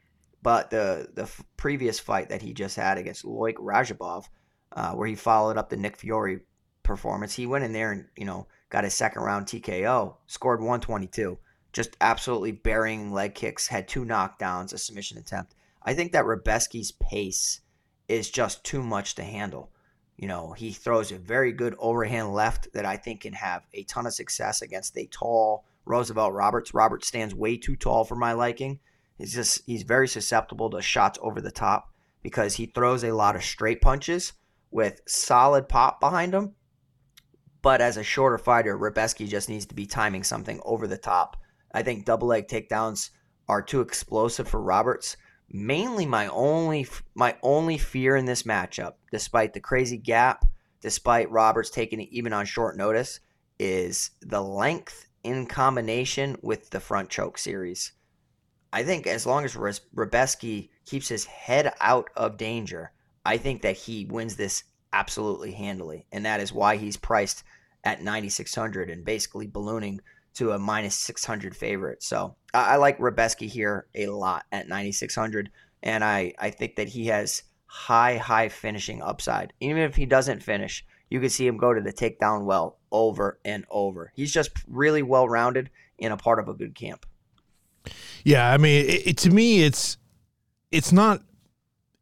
[0.44, 4.26] But the the f- previous fight that he just had against Loik Radzhabov,
[4.74, 6.42] uh, where he followed up the Nick Fiore
[6.84, 11.40] performance, he went in there and you know got a second round TKO, scored 122,
[11.72, 15.56] just absolutely burying leg kicks, had two knockdowns, a submission attempt.
[15.82, 17.62] I think that Rebecki's pace
[18.16, 19.72] is just too much to handle.
[20.18, 23.84] You know, he throws a very good overhand left that I think can have a
[23.84, 26.74] ton of success against a tall Roosevelt Roberts.
[26.74, 28.80] Roberts stands way too tall for my liking.
[29.18, 31.92] He's just he's very susceptible to shots over the top
[32.22, 34.34] because he throws a lot of straight punches
[34.72, 36.56] with solid pop behind him.
[37.62, 41.38] But as a shorter fighter, Rebecki just needs to be timing something over the top.
[41.72, 43.10] I think double leg takedowns
[43.48, 45.16] are too explosive for Roberts.
[45.50, 50.46] Mainly my only my only fear in this matchup, despite the crazy gap,
[50.82, 53.20] despite Roberts taking it even on short notice,
[53.60, 57.94] is the length in combination with the front choke series.
[58.72, 62.92] I think as long as Rebecki keeps his head out of danger,
[63.26, 67.44] I think that he wins this absolutely handily, and that is why he's priced
[67.84, 70.02] at 9600 and basically ballooning
[70.36, 72.04] to a minus 600 favorite.
[72.04, 75.50] So I, I like Rebecki here a lot at 9600,
[75.82, 79.54] and I I think that he has high high finishing upside.
[79.60, 83.40] Even if he doesn't finish, you can see him go to the takedown well over
[83.46, 84.12] and over.
[84.16, 87.06] He's just really well rounded in a part of a good camp.
[88.24, 89.98] Yeah, I mean, it, it, to me, it's
[90.72, 91.22] it's not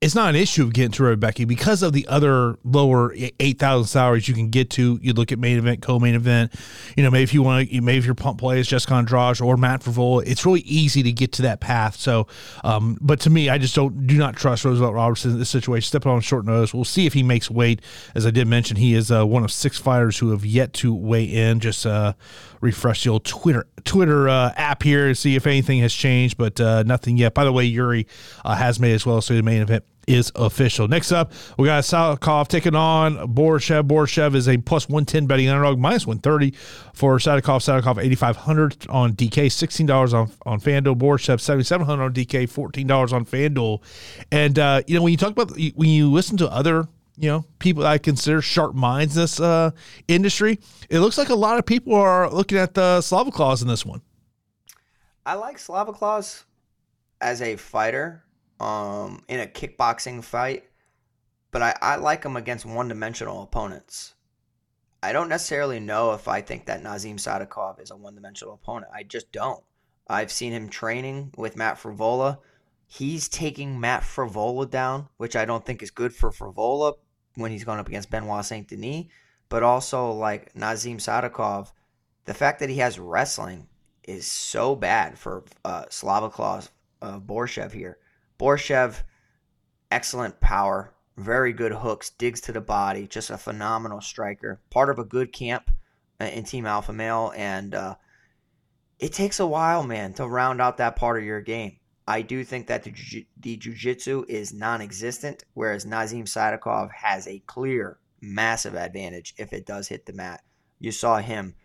[0.01, 3.85] it's not an issue of getting to Rebecki because of the other lower eight thousand
[3.85, 4.97] salaries you can get to.
[4.99, 6.55] You look at main event, co-main event.
[6.97, 9.41] You know, maybe if you want to, maybe if your pump play is Jessica Andrade
[9.41, 11.97] or Matt Frevola, it's really easy to get to that path.
[11.97, 12.25] So,
[12.63, 15.85] um, but to me, I just don't do not trust Roosevelt Robertson in this situation.
[15.85, 17.81] Stepping on short notice, we'll see if he makes weight.
[18.15, 20.95] As I did mention, he is uh, one of six fighters who have yet to
[20.95, 21.59] weigh in.
[21.59, 22.13] Just uh,
[22.62, 26.59] refresh the old Twitter Twitter uh, app here and see if anything has changed, but
[26.62, 27.34] uh, nothing yet.
[27.34, 28.05] By the way, Jiri
[28.45, 30.88] uh, has made as well, so the main event is official.
[30.88, 33.84] Next up, we got Sadykhov taking on Borshchev.
[33.84, 36.51] Borshchev is a plus 110 betting underdog, minus 130
[36.93, 37.62] for Sadykhov.
[37.62, 40.97] Sadykhov 8,500 on DK, $16 on, on FanDuel.
[40.97, 43.82] Borshchev 7,700 on DK, $14 on FanDuel.
[44.32, 46.88] And, uh, you know, when you talk about, when you listen to other
[47.18, 49.72] you know, people I consider sharp minds in this uh,
[50.07, 50.59] industry.
[50.89, 53.86] It looks like a lot of people are looking at the Slava Claus in this
[53.86, 54.01] one.
[55.26, 56.45] I like Slava Claus
[57.20, 58.24] as a fighter
[58.59, 60.66] um, in a kickboxing fight,
[61.51, 64.16] but I, I like him against one dimensional opponents.
[65.03, 68.91] I don't necessarily know if I think that Nazim Sadykhov is a one dimensional opponent.
[68.93, 69.64] I just don't.
[70.07, 72.39] I've seen him training with Matt Frevola.
[72.93, 76.95] He's taking Matt Frevola down, which I don't think is good for Frevola
[77.35, 79.05] when he's going up against Benoit Saint Denis.
[79.47, 81.71] But also, like Nazim Sadykhov.
[82.25, 83.69] the fact that he has wrestling
[84.03, 86.69] is so bad for uh, Slava Claus
[87.01, 87.97] of Borshchev here.
[88.37, 89.03] Borshchev,
[89.89, 94.59] excellent power, very good hooks, digs to the body, just a phenomenal striker.
[94.69, 95.71] Part of a good camp
[96.19, 97.95] uh, in Team Alpha Male, and uh,
[98.99, 101.77] it takes a while, man, to round out that part of your game.
[102.12, 107.39] I do think that the, jiu- the jiu-jitsu is non-existent, whereas Nazim Sadykhov has a
[107.47, 110.43] clear, massive advantage if it does hit the mat.
[110.80, 111.55] You saw him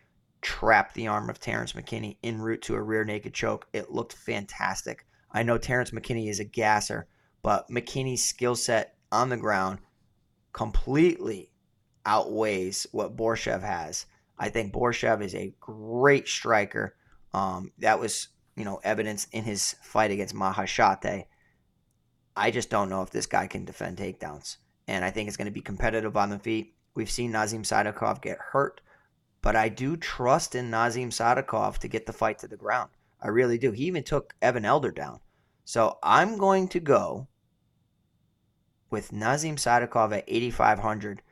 [0.42, 3.66] trap the arm of Terrence McKinney en route to a rear naked choke.
[3.72, 5.04] It looked fantastic.
[5.32, 7.08] I know Terrence McKinney is a gasser,
[7.42, 9.80] but McKinney's skill set on the ground
[10.52, 11.50] completely
[12.04, 14.06] outweighs what Borshchev has.
[14.38, 16.94] I think Borshchev is a great striker.
[17.34, 21.26] Um, that was, you know, evidence in his fight against Maheshate.
[22.36, 24.56] I just don't know if this guy can defend takedowns.
[24.88, 26.74] And I think it's going to be competitive on the feet.
[26.94, 28.80] We've seen Nazim Sadykhov get hurt,
[29.42, 32.90] but I do trust in Nazim Sadykhov to get the fight to the ground.
[33.20, 33.72] I really do.
[33.72, 35.20] He even took Evan Elder down.
[35.64, 37.28] So I'm going to go
[38.88, 41.22] with Nazim Sadykhov at 8,500.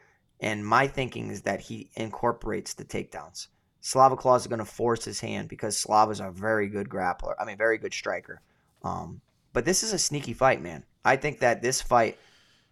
[0.41, 3.47] And my thinking is that he incorporates the takedowns.
[3.87, 7.35] Slava Claus is going to force his hand because Slava's a very good grappler.
[7.39, 8.41] I mean, very good striker.
[8.83, 9.21] Um,
[9.53, 10.85] but this is a sneaky fight, man.
[11.05, 12.19] I think that this fight,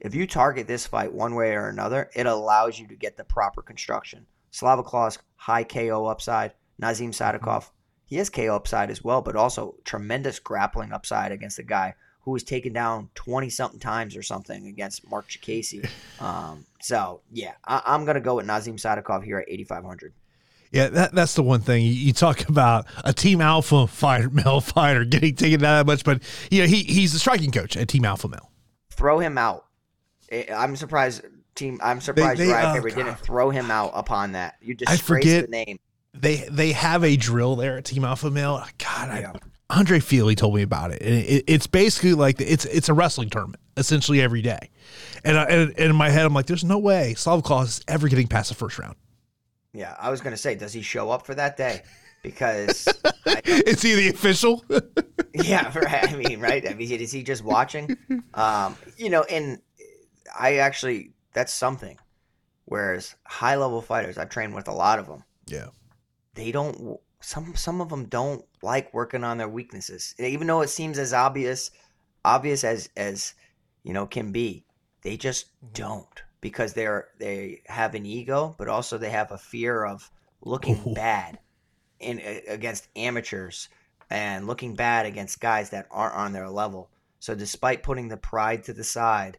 [0.01, 3.25] if you target this fight one way or another, it allows you to get the
[3.25, 4.25] proper construction.
[4.53, 6.55] Slava Claus, high KO upside.
[6.79, 7.71] Nazim Sadykhov,
[8.07, 12.31] he has KO upside as well, but also tremendous grappling upside against a guy who
[12.31, 15.87] was taken down 20 something times or something against Marc Diakiese.
[16.21, 20.15] Um, so, yeah, I, am going to go with Nazim Sadykhov here at 8,500.
[20.73, 24.61] Yeah, that, that's the one thing you, you, talk about a Team Alpha fighter, male
[24.61, 27.89] fighter getting taken down that much, but you know he he's the striking coach at
[27.89, 28.51] Team Alpha Male.
[28.91, 29.67] Throw him out.
[30.53, 31.25] I'm surprised.
[31.55, 34.57] Team, I'm surprised they, they, oh, didn't throw him out upon that.
[34.63, 35.79] You just I forget, the name.
[36.15, 38.61] They they have a drill there at Team Alpha Male.
[38.63, 39.33] Ah, God, yeah.
[39.69, 41.03] Andre Fili told me about it.
[41.03, 44.71] And it, it's basically like it's it's a wrestling tournament essentially every day.
[45.25, 48.09] And, I, and, and in my head, I'm like, there's no way Slav is ever
[48.09, 48.97] getting past the first round.
[49.73, 51.83] Yeah, I was gonna say, does he show up for that day?
[52.23, 52.87] Because
[53.45, 54.65] is he the official?
[55.35, 56.13] yeah, right.
[56.13, 56.69] I mean, right?
[56.69, 57.97] I mean, is he just watching?
[58.35, 59.61] Um, you know, and
[60.39, 61.99] I actually that's something.
[62.67, 65.25] Whereas high level fighters, I've trained with a lot of them.
[65.47, 65.69] Yeah,
[66.35, 70.69] they don't some some of them don't like working on their weaknesses, even though it
[70.69, 71.71] seems as obvious
[72.25, 73.35] obvious as as
[73.83, 74.65] you know can be.
[75.03, 75.73] They just mm-hmm.
[75.73, 80.11] don't because they're they have an ego, but also they have a fear of
[80.43, 80.93] looking Ooh.
[80.95, 81.39] bad
[81.99, 83.71] in against amateurs
[84.11, 86.91] and looking bad against guys that aren't on their level.
[87.21, 89.39] So despite putting the pride to the side,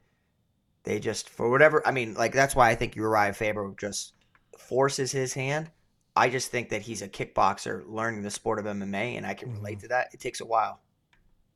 [0.84, 4.14] they just for whatever I mean, like that's why I think Uriah Faber just
[4.58, 5.70] forces his hand
[6.16, 9.52] I just think that he's a kickboxer learning the sport of MMA, and I can
[9.54, 9.82] relate mm-hmm.
[9.82, 10.08] to that.
[10.14, 10.80] It takes a while.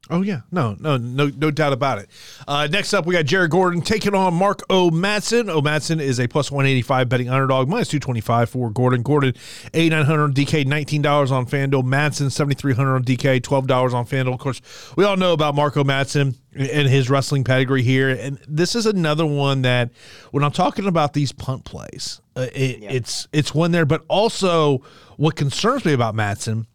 [0.10, 2.10] Oh yeah, no, no, no, no doubt about it.
[2.48, 4.90] Uh, next up, we got Jared Gordon taking on Mark O.
[4.90, 5.50] Madsen.
[5.50, 5.62] O.
[5.62, 9.02] Madsen is a plus one eighty five betting underdog, minus two twenty five for Gordon.
[9.02, 9.34] Gordon
[9.74, 11.84] eighty nine hundred on DK, nineteen dollars on Fanduel.
[11.84, 14.34] Madsen seventy three hundred on DK, twelve dollars on Fanduel.
[14.34, 14.62] Of course,
[14.96, 19.26] we all know about Marco Madsen and his wrestling pedigree here, and this is another
[19.26, 19.92] one that
[20.32, 22.92] when I'm talking about these punt plays, uh, it, yeah.
[22.92, 24.82] it's it's one there, but also
[25.18, 26.66] what concerns me about Madsen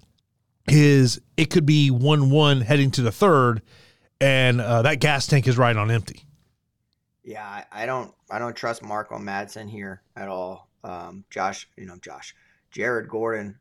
[0.68, 3.62] is it could be one one heading to the third,
[4.20, 6.24] and uh, that gas tank is right on empty.
[7.24, 10.68] Yeah, I, don't I don't trust Marco Madsen here at all.
[10.82, 12.34] Um, Josh, you know Josh,
[12.70, 13.58] Jared Gordon,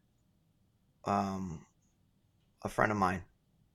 [1.05, 1.65] um,
[2.63, 3.23] a friend of mine,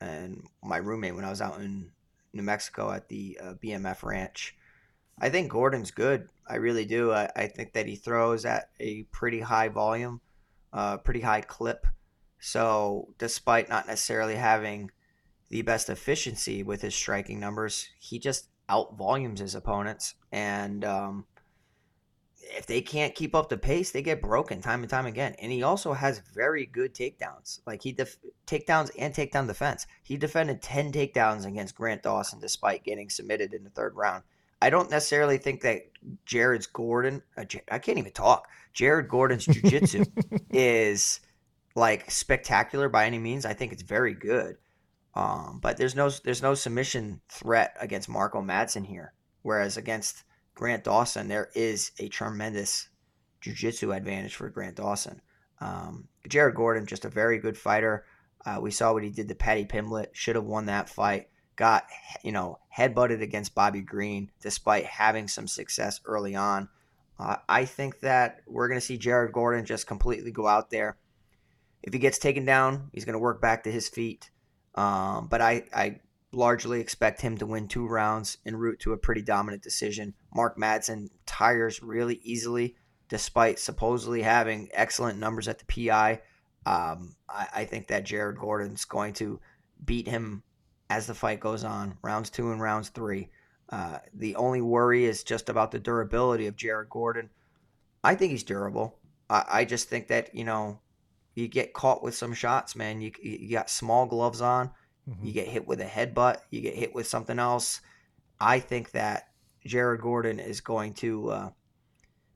[0.00, 1.92] and my roommate when I was out in
[2.32, 4.56] New Mexico at the uh, BMF Ranch.
[5.18, 6.28] I think Gordon's good.
[6.46, 7.12] I really do.
[7.12, 10.20] I, I think that he throws at a pretty high volume,
[10.72, 11.86] uh, pretty high clip.
[12.39, 14.91] So, despite not necessarily having
[15.49, 20.14] the best efficiency with his striking numbers, he just out volumes his opponents.
[20.32, 21.26] And um,
[22.41, 25.34] if they can't keep up the pace, they get broken time and time again.
[25.41, 27.61] And he also has very good takedowns.
[27.66, 29.87] Like he def- takedowns and takedown defense.
[30.03, 34.22] He defended 10 takedowns against Grant Dawson despite getting submitted in the third round.
[34.62, 35.82] I don't necessarily think that
[36.24, 38.49] Jared's Gordon, uh, I can't even talk.
[38.72, 40.05] Jared Gordon's jiu-jitsu
[40.51, 41.20] is
[41.76, 43.44] like spectacular by any means.
[43.44, 44.56] I think it's very good.
[45.14, 49.12] Um, but there's no there's no submission threat against Marco Madsen here.
[49.42, 50.24] Whereas against
[50.54, 52.88] Grant Dawson, there is a tremendous
[53.40, 55.20] jiu-jitsu advantage for Grant Dawson.
[55.60, 58.04] Um, Jared Gordon, just a very good fighter.
[58.44, 60.08] Uh, we saw what he did to Paddy Pimblett.
[60.12, 61.28] Should have won that fight.
[61.56, 61.84] Got
[62.22, 66.68] you know headbutted against Bobby Green despite having some success early on.
[67.18, 70.98] Uh, I think that we're going to see Jared Gordon just completely go out there
[71.87, 74.30] if he gets taken down, he's going to work back to his feet.
[74.74, 76.01] Um, but I, I
[76.32, 80.12] largely expect him to win two rounds en route to a pretty dominant decision.
[80.34, 82.74] Mark Madsen tires really easily,
[83.09, 86.20] despite supposedly having excellent numbers at the PI.
[86.66, 89.39] Um, I, I, think that Jared Gordon's going to
[89.84, 90.43] beat him
[90.91, 93.30] as the fight goes on, rounds two and rounds three.
[93.70, 97.30] Uh, the only worry is just about the durability of Jared Gordon.
[98.03, 98.99] I think he's durable.
[99.30, 100.80] I, I just think that you know
[101.37, 103.01] you get caught with some shots, man.
[103.01, 104.70] You you got small gloves on.
[105.09, 105.26] Mm-hmm.
[105.26, 106.39] You get hit with a headbutt.
[106.51, 107.80] You get hit with something else.
[108.41, 109.28] I think that
[109.64, 111.51] Jared Gordon is going to uh,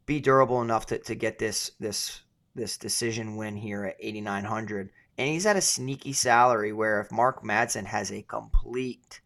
[0.07, 2.21] be durable enough to, to get this this
[2.55, 4.91] this decision win here at 8900
[5.21, 9.21] and he's at a sneaky salary where if Mark Madsen has a complete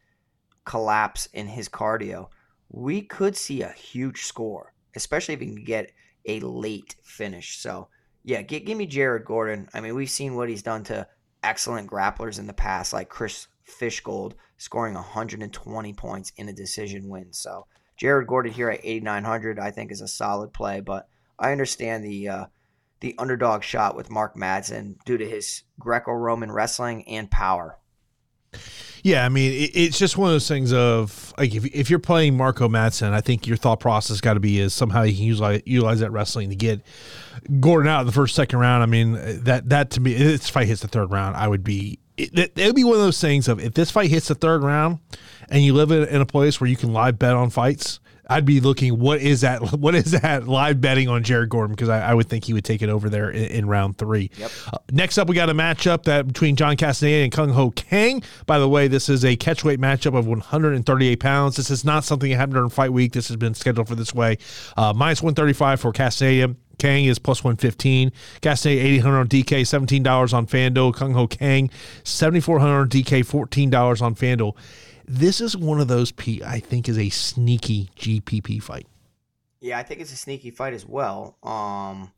[0.64, 2.30] collapse in his cardio,
[2.68, 5.92] we could see a huge score, especially if he can get
[6.26, 7.58] a late finish.
[7.58, 7.88] So,
[8.24, 9.68] yeah, give, give me Jared Gordon.
[9.74, 11.06] I mean, we've seen what he's done to
[11.42, 17.32] excellent grapplers in the past, like Chris Fishgold scoring 120 points in a decision win.
[17.32, 17.66] So,
[17.96, 21.08] Jared Gordon here at 8,900, I think, is a solid play, but
[21.38, 22.28] I understand the.
[22.28, 22.44] Uh,
[23.00, 27.78] the underdog shot with Mark Madsen due to his Greco-Roman wrestling and power.
[29.02, 31.98] Yeah, I mean, it, it's just one of those things of like if, if you're
[31.98, 35.24] playing Marco Madsen, I think your thought process got to be is somehow you can
[35.24, 36.80] utilize, utilize that wrestling to get
[37.60, 38.82] Gordon out in the first second round.
[38.82, 39.12] I mean,
[39.44, 42.66] that that to me, this fight hits the third round, I would be it, it
[42.66, 45.00] would be one of those things of if this fight hits the third round
[45.48, 48.44] and you live in, in a place where you can live bet on fights I'd
[48.44, 52.10] be looking what is that what is that live betting on Jared Gordon because I,
[52.10, 54.30] I would think he would take it over there in, in round three.
[54.36, 54.50] Yep.
[54.72, 58.22] Uh, next up, we got a matchup that between John Castaneda and Kyung Ho Kang.
[58.46, 61.56] By the way, this is a catchweight matchup of 138 pounds.
[61.56, 63.12] This is not something that happened during fight week.
[63.12, 64.38] This has been scheduled for this way.
[64.76, 66.54] Uh, minus 135 for Castaneda.
[66.78, 68.12] Kang is plus 115.
[68.42, 70.94] Castaneda 800 on DK, $17 on FanDuel.
[70.94, 71.70] Kyung Ho Kang,
[72.04, 74.56] 7400 on DK, $14 on FanDuel.
[75.06, 78.86] This is one of those P I think is a sneaky GPP fight.
[79.60, 81.38] Yeah, I think it's a sneaky fight as well.
[81.42, 82.12] Um,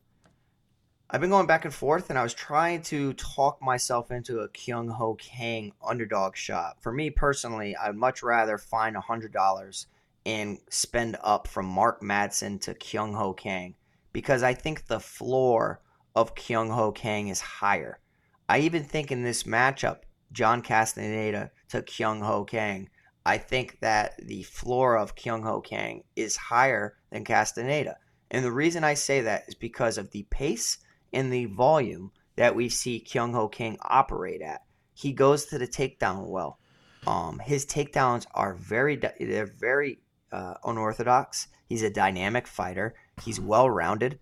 [1.09, 4.49] I've been going back and forth, and I was trying to talk myself into a
[4.49, 6.77] Kyung Ho Kang underdog shot.
[6.81, 9.87] For me personally, I'd much rather find hundred dollars
[10.25, 13.77] and spend up from Mark Madsen to Kyung Ho Kang
[14.13, 15.81] because I think the floor
[16.17, 18.01] of Kyung Ho Kang is higher.
[18.49, 19.99] I even think in this matchup,
[20.33, 22.89] John Castaneda to Kyung Ho Kang.
[23.25, 27.97] I think that the floor of Kyung Ho Kang is higher than Castaneda.
[28.31, 30.79] And the reason I say that is because of the pace
[31.13, 34.63] and the volume that we see Kyung Ho Kang operate at.
[34.95, 36.59] He goes to the takedown well.
[37.07, 40.01] Um, his takedowns are very they're very
[40.33, 41.49] uh, unorthodox.
[41.69, 42.95] He's a dynamic fighter.
[43.23, 44.19] He's well rounded.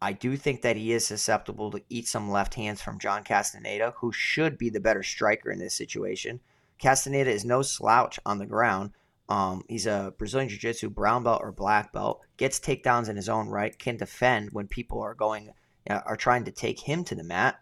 [0.00, 3.94] I do think that he is susceptible to eat some left hands from John Castaneda,
[3.98, 6.40] who should be the better striker in this situation.
[6.80, 8.90] Castaneda is no slouch on the ground.
[9.28, 13.28] Um, he's a Brazilian Jiu Jitsu brown belt or black belt, gets takedowns in his
[13.28, 15.50] own right, can defend when people are going
[15.88, 17.60] uh, are trying to take him to the mat.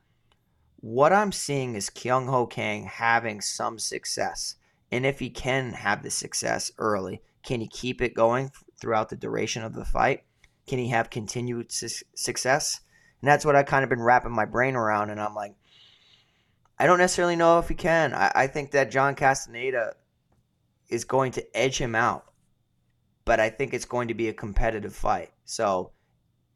[0.81, 4.57] What I'm seeing is Kyung Ho Kang having some success.
[4.93, 9.17] And if he can have the success early, can he keep it going throughout the
[9.17, 10.25] duration of the fight?
[10.67, 12.81] Can he have continued su- success?
[13.21, 15.11] And that's what I kind of been wrapping my brain around.
[15.11, 15.55] And I'm like,
[16.79, 18.15] I don't necessarily know if he can.
[18.15, 19.95] I, I think that John Castaneda
[20.89, 22.25] is going to edge him out,
[23.25, 25.31] but I think it's going to be a competitive fight.
[25.45, 25.93] So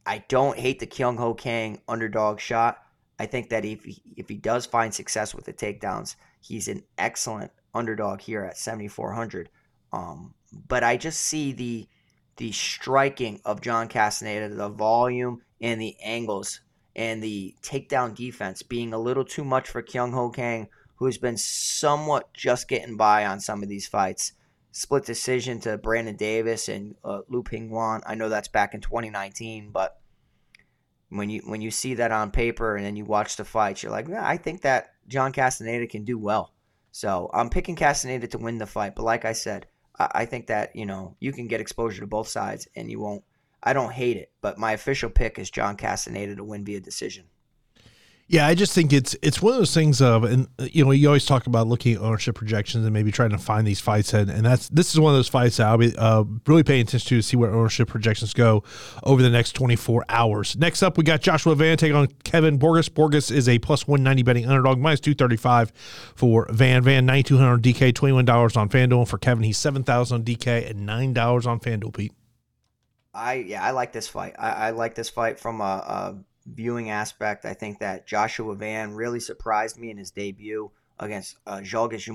[0.05, 2.79] I don't hate the Kyung Ho Kang underdog shot.
[3.19, 6.83] I think that if he, if he does find success with the takedowns, he's an
[6.97, 9.51] excellent underdog here at 7400.
[9.93, 10.35] Um,
[10.67, 11.89] but I just see the
[12.37, 16.61] the striking of John Castaneda, the volume and the angles
[16.99, 21.37] and the takedown defense being a little too much for Kyung Ho Kang, who's been
[21.37, 24.33] somewhat just getting by on some of these fights.
[24.73, 28.03] Split decision to Brandon Davis and uh, Liu Pingyuan.
[28.05, 30.01] I know that's back in 2019, but
[31.09, 33.93] when you when you see that on paper and then you watch the fights, you're
[33.93, 36.53] like, I think that John Castaneda can do well.
[36.91, 38.97] So I'm picking Castaneda to win the fight.
[38.97, 39.67] But like I said,
[39.99, 42.99] I, I think that you know you can get exposure to both sides and you
[42.99, 43.23] won't
[43.63, 47.25] I don't hate it, but my official pick is John Castaneda to win via decision.
[48.31, 51.09] Yeah, I just think it's it's one of those things of, and you know, you
[51.09, 54.29] always talk about looking at ownership projections and maybe trying to find these fights, and,
[54.29, 57.09] and that's this is one of those fights that I'll be uh, really paying attention
[57.09, 58.65] to to see where ownership projections go
[59.03, 60.59] over the next 24 hours.
[60.59, 62.91] Next up, we got Joshua Van taking on Kevin Borjas.
[62.91, 65.73] Borjas is a plus 190 betting underdog, minus 235
[66.15, 66.83] for Van.
[66.83, 68.99] Van 9200 on DK, 21 dollars on FanDuel.
[68.99, 71.95] And for Kevin, he's 7000 on DK and nine dollars on FanDuel.
[71.95, 72.13] Pete.
[73.15, 74.35] I yeah, I like this fight.
[74.39, 77.45] I, I like this fight from a, a, viewing aspect.
[77.45, 82.09] I think that Joshua Van really surprised me in his debut against uh, Zhalgas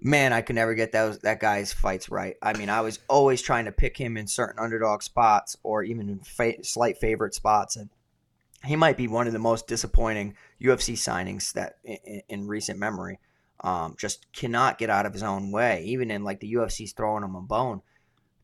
[0.00, 2.36] man, I could never get those that guy's fights right.
[2.42, 6.08] I mean, I was always trying to pick him in certain underdog spots or even
[6.08, 7.90] in fa- slight favorite spots, and
[8.64, 13.18] he might be one of the most disappointing UFC signings that in, in recent memory.
[13.60, 15.82] Um, just cannot get out of his own way.
[15.84, 17.82] Even in like the UFC's throwing him a bone.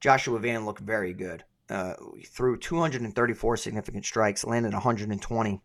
[0.04, 1.44] Joshua Van looked very good.
[1.70, 1.94] Uh,
[2.26, 5.62] threw 234 significant strikes, landed 120,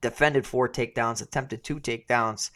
[0.00, 2.50] defended four takedowns, attempted two takedowns.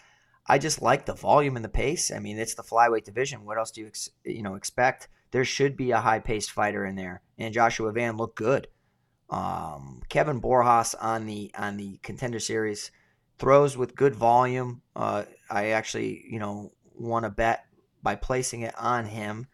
[0.47, 2.11] I just like the volume and the pace.
[2.11, 3.45] I mean, it's the flyweight division.
[3.45, 5.09] What else do you ex- you know expect?
[5.33, 8.69] There should be a high paced fighter in there, and Joshua Van looked good.
[9.29, 12.91] Um, Kevin Borjas on the on the contender series
[13.39, 14.81] throws with good volume.
[14.97, 17.67] Uh, I actually you know won a bet
[18.03, 19.47] by placing it on him,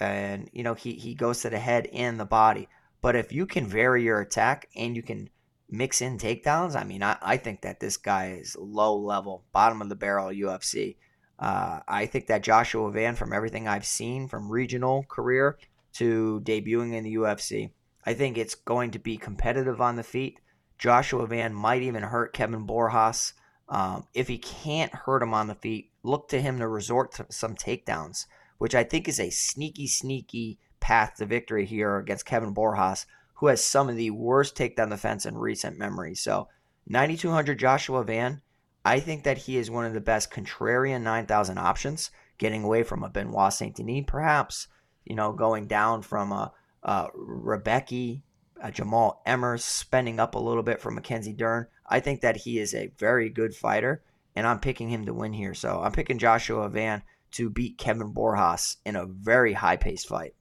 [0.00, 2.68] and you know he he goes to the head and the body.
[3.00, 5.30] But if you can vary your attack and you can
[5.70, 9.80] mix in takedowns, I mean, I, I think that this guy is low level, bottom
[9.82, 10.96] of the barrel UFC.
[11.38, 15.56] Uh, I think that Joshua Van, from everything I've seen from regional career
[15.94, 17.70] to debuting in the UFC,
[18.04, 20.40] I think it's going to be competitive on the feet.
[20.78, 23.34] Joshua Van might even hurt Kevin Borjas.
[23.68, 27.26] Um, if he can't hurt him on the feet, look to him to resort to
[27.28, 28.26] some takedowns,
[28.58, 33.06] which I think is a sneaky, sneaky path to victory here against Kevin Borjas
[33.38, 36.14] who has some of the worst takedown defense in recent memory.
[36.14, 36.48] So
[36.88, 38.42] 9,200 Joshua Van,
[38.84, 43.04] I think that he is one of the best contrarian 9,000 options, getting away from
[43.04, 44.66] a Benoit Saint Denis, perhaps,
[45.04, 46.52] you know, going down from a,
[46.82, 48.22] a Rebecki,
[48.60, 51.66] a Jamall Emmers, spending up a little bit from Mackenzie Dern.
[51.86, 54.02] I think that he is a very good fighter,
[54.34, 55.54] and I'm picking him to win here.
[55.54, 60.34] So I'm picking Joshua Van to beat Kevin Borjas in a very high paced fight.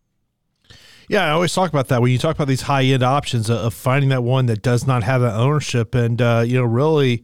[1.10, 3.74] Yeah, I always talk about that when you talk about these high end options of
[3.74, 7.24] finding that one that does not have that ownership, and uh, you know, really,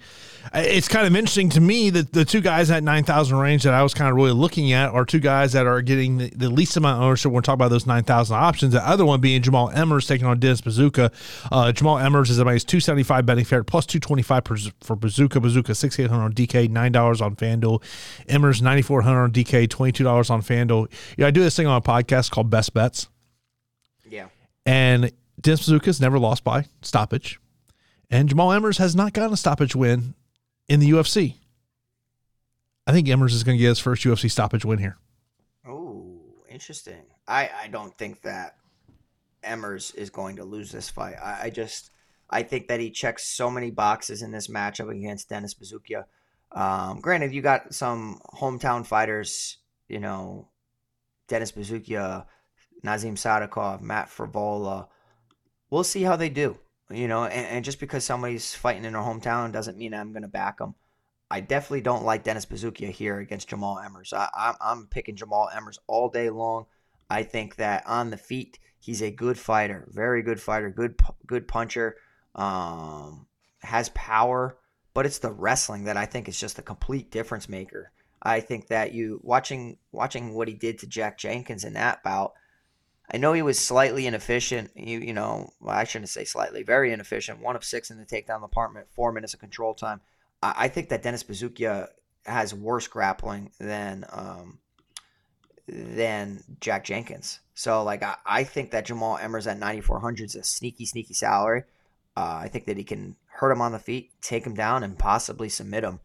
[0.53, 3.73] it's kind of interesting to me that the two guys at nine thousand range that
[3.73, 6.49] I was kind of really looking at are two guys that are getting the, the
[6.49, 7.33] least amount of ownership.
[7.33, 10.27] When we talk about those nine thousand options, the other one being Jamall Emmers taking
[10.27, 11.11] on Dennis Buzukja.
[11.51, 14.95] Uh, Jamall Emmers is about two seventy five betting fair plus two twenty five for
[14.95, 15.41] Buzukja.
[15.41, 17.83] Buzukja sixty eight hundred on DK, nine dollars on FanDuel.
[18.27, 20.89] Emmers ninety four hundred on DK, twenty two dollars on FanDuel.
[21.17, 23.09] Yeah, I do this thing on a podcast called Best Bets
[24.65, 27.39] and Dennis Buzukja's never lost by stoppage.
[28.09, 30.13] And Jamall Emmers has not gotten a stoppage win
[30.67, 31.35] in the UFC.
[32.85, 34.97] I think Emmers is going to get his first UFC stoppage win here.
[35.67, 37.03] Oh, interesting.
[37.27, 38.57] I, I don't think that
[39.43, 41.15] Emmers is going to lose this fight.
[41.21, 41.91] I, I just
[42.29, 46.05] I think that he checks so many boxes in this matchup against Dennis Buzukja.
[46.51, 49.57] Um, granted, you got some hometown fighters,
[49.87, 50.49] you know,
[51.27, 52.25] Dennis Buzukja,
[52.83, 54.87] Nazim Sadykhov, Matt Frevola.
[55.69, 56.57] We'll see how they do.
[56.89, 60.23] You know, and, and just because somebody's fighting in their hometown doesn't mean I'm going
[60.23, 60.75] to back them.
[61.31, 64.13] I definitely don't like Dennis Buzukja here against Jamall Emmers.
[64.13, 66.67] I, I'm, I'm picking Jamall Emmers all day long.
[67.09, 71.47] I think that on the feet, he's a good fighter, very good fighter, good good
[71.47, 71.95] puncher,
[72.35, 73.25] um,
[73.61, 74.57] has power,
[74.93, 77.91] but it's the wrestling that I think is just a complete difference maker.
[78.21, 82.33] I think that you watching watching what he did to Jack Jenkins in that bout,
[83.11, 84.71] I know he was slightly inefficient.
[84.75, 87.41] You, you know, well, I shouldn't say slightly, very inefficient.
[87.41, 90.01] One of six in the takedown department, four minutes of control time.
[90.41, 91.87] I, I think that Dennis Buzukja
[92.25, 94.59] has worse grappling than um,
[95.67, 97.39] than Jack Jenkins.
[97.53, 101.63] So, like, I, I think that Jamall Emmers at 9,400 is a sneaky, sneaky salary.
[102.15, 104.97] Uh, I think that he can hurt him on the feet, take him down, and
[104.97, 105.99] possibly submit him.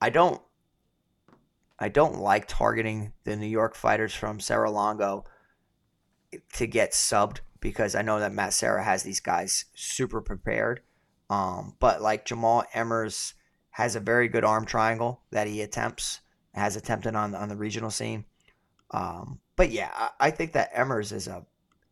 [0.00, 0.40] I don't,
[1.78, 5.24] I don't like targeting the New York fighters from Serra-Longo
[6.54, 10.80] to get subbed because I know that Matt Serra has these guys super prepared.
[11.28, 13.34] Um, but like Jamall Emmers
[13.70, 16.20] has a very good arm triangle that he attempts,
[16.52, 18.24] has attempted on on the regional scene.
[18.92, 21.44] Um, but yeah, I, I think that Emmers is a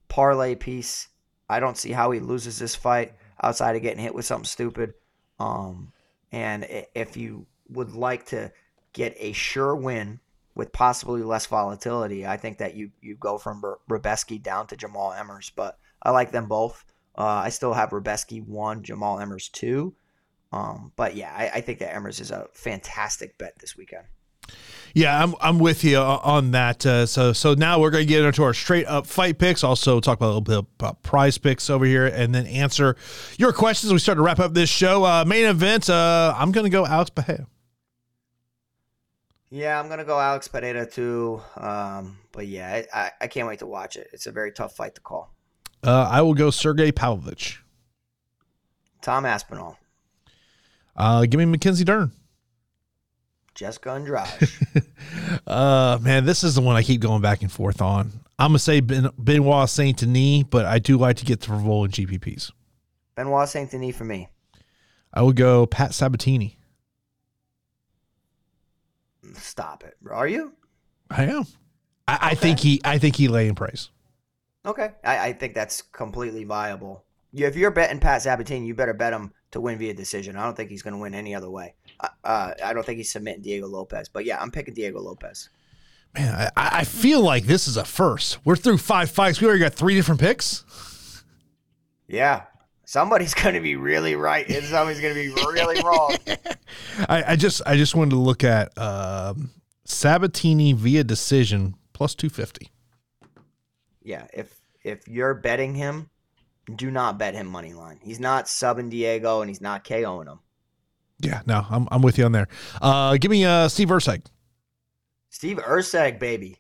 [0.09, 1.09] parlay piece.
[1.49, 4.95] I don't see how he loses this fight outside of getting hit with something stupid.
[5.39, 5.93] Um,
[6.31, 8.53] and if you would like to
[8.93, 10.21] get a sure win
[10.55, 15.19] with possibly less volatility, I think that you you go from Rebecki down to Jamall
[15.19, 16.85] Emmers, But I like them both.
[17.17, 19.95] Uh, I still have Rebecki one, Jamall Emmers two.
[20.53, 24.05] Um, but yeah, I, I, think that Emmers is a fantastic bet this weekend.
[24.95, 26.87] Yeah, I'm I'm with you on that.
[26.87, 29.65] Uh, so so now we're going to get into our straight up fight picks.
[29.65, 32.95] Also talk about a little bit about prize picks over here, and then answer
[33.37, 33.93] your questions.
[33.93, 35.05] We start to wrap up this show.
[35.05, 35.91] Uh, main event.
[35.91, 37.47] Uh, I'm going to go Alex Pereira.
[39.55, 41.41] Yeah, I'm gonna go Alex Pereira too.
[41.57, 44.09] Um, but yeah, I, I can't wait to watch it.
[44.13, 45.33] It's a very tough fight to call.
[45.81, 47.63] Uh, I will go Sergei Pavlovich.
[49.01, 49.79] Tom Aspinall.
[50.97, 52.11] Uh, give me Mackenzie Dern.
[53.55, 54.27] Jessica Andrade.
[55.47, 58.11] uh, man, this is the one I keep going back and forth on.
[58.41, 61.85] I'm gonna say ben, Benoit Saint Denis, but I do like to get to Frevola
[61.85, 62.51] and GPPs.
[63.15, 64.31] Benoit Saint Denis for me.
[65.13, 66.59] I would go Pat Sabatini.
[69.35, 69.97] Stop it.
[70.11, 70.53] Are you?
[71.11, 71.47] I am.
[72.07, 72.81] I, I think he.
[72.85, 73.91] I think he lay in praise.
[74.67, 77.05] Okay, I, I think that's completely viable.
[77.33, 80.37] Yeah, if you're betting Pat Sabatini, you better bet him to win via decision.
[80.37, 81.75] I don't think he's going to win any other way.
[82.01, 84.09] Uh, uh, I don't think he's submitting Diego Lopes.
[84.09, 85.51] But yeah, I'm picking Diego Lopes.
[86.15, 88.39] Man, I, I feel like this is a first.
[88.45, 89.41] We're through five fights.
[89.41, 90.65] We already got three different picks.
[92.07, 92.43] Yeah,
[92.85, 96.17] somebody's going to be really right, and somebody's going to be really wrong.
[97.09, 99.51] I, I, just, I just wanted to look at um,
[99.85, 102.71] Sabatini via decision plus two fifty.
[104.03, 106.11] Yeah, if if you're betting him,
[106.75, 107.99] do not bet him money line.
[108.03, 110.41] He's not subbing Diego, and he's not KOing him.
[111.21, 112.49] Yeah, no, I'm, I'm with you on there.
[112.83, 114.27] Uh, give me uh, Steve Erceg.
[115.31, 116.59] Steve Erceg, baby.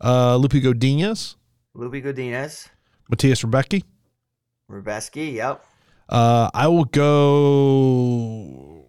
[0.00, 1.36] Uh, Loopy Godinez.
[1.74, 2.68] Loopy Godinez.
[3.10, 3.84] Matthias Rebecki.
[4.70, 5.64] Rebecki, yep.
[6.08, 8.86] Uh, I will go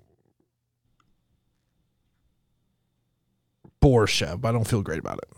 [3.82, 4.46] Borshchev.
[4.46, 5.30] I don't feel great about it.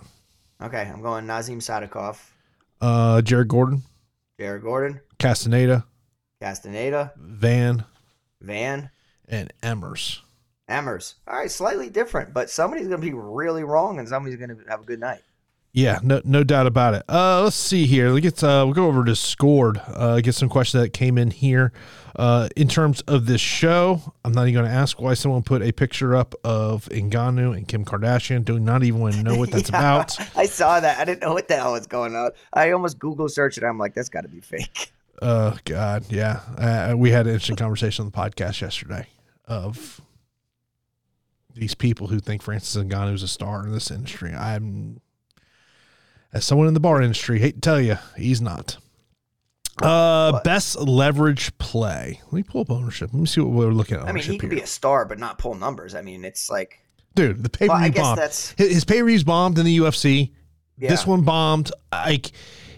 [0.64, 2.18] Okay, I'm going Nazim Sadykhov.
[2.80, 3.84] Uh, Jared Gordon.
[4.40, 5.00] Jared Gordon.
[5.20, 5.86] Castaneda.
[6.42, 7.14] Castaneda.
[7.18, 7.84] Van.
[8.42, 8.90] Van.
[9.28, 10.20] And Emmers.
[10.70, 11.16] Emmers.
[11.28, 14.58] All right, slightly different, but somebody's going to be really wrong and somebody's going to
[14.70, 15.22] have a good night.
[15.74, 17.04] Yeah, no, no doubt about it.
[17.08, 18.10] Uh, let's see here.
[18.10, 19.82] Let's get uh, we'll go over to Discord.
[19.88, 21.72] Uh, get some questions that came in here.
[22.14, 25.62] Uh, in terms of this show, I'm not even going to ask why someone put
[25.62, 28.44] a picture up of Ngannou and Kim Kardashian.
[28.44, 30.38] Do not even want to know what that's yeah, about.
[30.38, 31.00] I saw that.
[31.00, 32.32] I didn't know what the hell was going on.
[32.52, 33.64] I almost Google searched it.
[33.64, 34.92] I'm like, that's got to be fake.
[35.22, 36.42] Oh God, yeah.
[36.58, 39.08] Uh, we had an interesting conversation on the podcast yesterday
[39.46, 40.02] of
[41.54, 44.34] these people who think Francis Ngannou is a star in this industry.
[44.34, 45.00] I'm
[46.34, 48.78] as someone in the bar industry, hate to tell you, he's not.
[49.82, 50.44] Uh, what?
[50.44, 52.22] best leverage play.
[52.26, 53.12] Let me pull up ownership.
[53.14, 54.04] Let me see what we're looking at.
[54.04, 54.60] I mean, he could here.
[54.60, 55.96] be a star, but not pull numbers.
[55.96, 56.80] I mean, it's like,
[57.16, 58.20] dude, the pay per view well, bombed.
[58.20, 58.54] That's...
[58.58, 60.32] His pay per views bombed in the UFC.
[60.78, 60.90] Yeah.
[60.90, 61.72] This one bombed.
[61.92, 62.32] Like,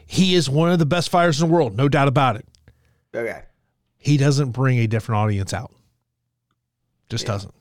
[0.05, 2.47] he is one of the best fighters in the world, no doubt about it.
[3.13, 3.41] Okay.
[3.97, 5.73] He doesn't bring a different audience out.
[7.09, 7.31] Just yeah.
[7.31, 7.53] doesn't.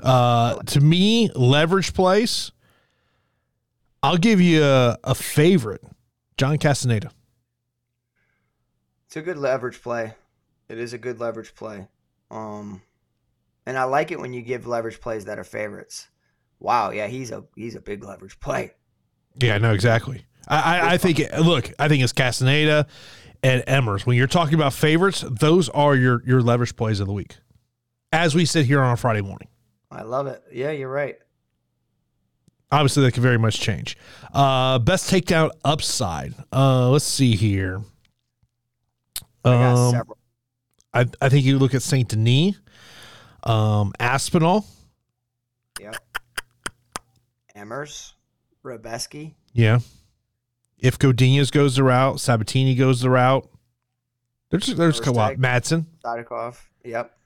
[0.00, 2.52] Uh, to me, leverage place
[4.08, 5.82] I'll give you a, a favorite,
[6.38, 7.10] John Castaneda.
[9.04, 10.14] It's a good leverage play.
[10.70, 11.88] It is a good leverage play.
[12.30, 12.80] Um,
[13.66, 16.08] and I like it when you give leverage plays that are favorites.
[16.58, 18.72] Wow, yeah, he's a he's a big leverage play.
[19.42, 20.24] Yeah, no, exactly.
[20.48, 22.86] I, I, I think look, I think it's Castaneda
[23.42, 24.06] and Emmers.
[24.06, 27.36] When you're talking about favorites, those are your your leverage plays of the week.
[28.10, 29.48] As we sit here on a Friday morning.
[29.90, 30.42] I love it.
[30.50, 31.18] Yeah, you're right
[32.70, 33.96] obviously that could very much change.
[34.32, 36.34] Uh, best takedown upside.
[36.52, 37.82] Uh, let's see here.
[39.44, 40.02] Um,
[40.92, 42.56] I, I think you look at Saint Denis,
[43.44, 44.66] um, Aspinall.
[45.80, 45.96] Yep.
[47.56, 48.12] Emmers,
[48.64, 49.34] Rebecki.
[49.52, 49.78] Yeah.
[50.78, 53.48] If Godinez goes the route, Sabatini goes the route.
[54.50, 55.20] There's there's a couple.
[55.36, 55.86] Madsen.
[56.04, 56.56] Sadykhov.
[56.84, 57.17] Yep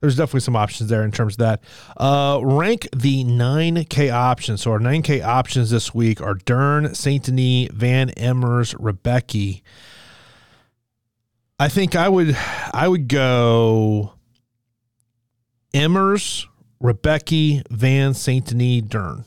[0.00, 1.62] there's definitely some options there in terms of that.
[1.96, 4.62] Uh, rank the 9K options.
[4.62, 9.62] So our 9K options this week are Dern, Saint Denis, Van Emmers, Rebecki.
[11.58, 12.36] I think I would
[12.72, 14.12] I would go
[15.74, 16.46] Emmers,
[16.80, 19.24] Rebecki, Van, Saint Denis, Dern.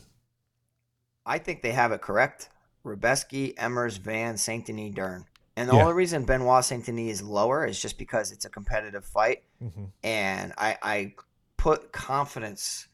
[1.26, 2.48] I think they have it correct.
[2.84, 5.26] Rebecki, Emmers, Van, Saint Denis, Dern.
[5.56, 5.82] And the yeah.
[5.82, 9.84] only reason Benoit Saint Denis is lower is just because it's a competitive fight, mm-hmm.
[10.02, 11.14] and I, I
[11.58, 12.88] put confidence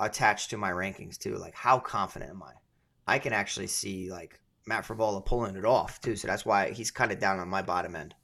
[0.00, 1.36] attached to my rankings too.
[1.36, 2.52] Like, how confident am I?
[3.06, 6.90] I can actually see like Matt Frevola pulling it off too, so that's why he's
[6.90, 8.14] kind of down on my bottom end.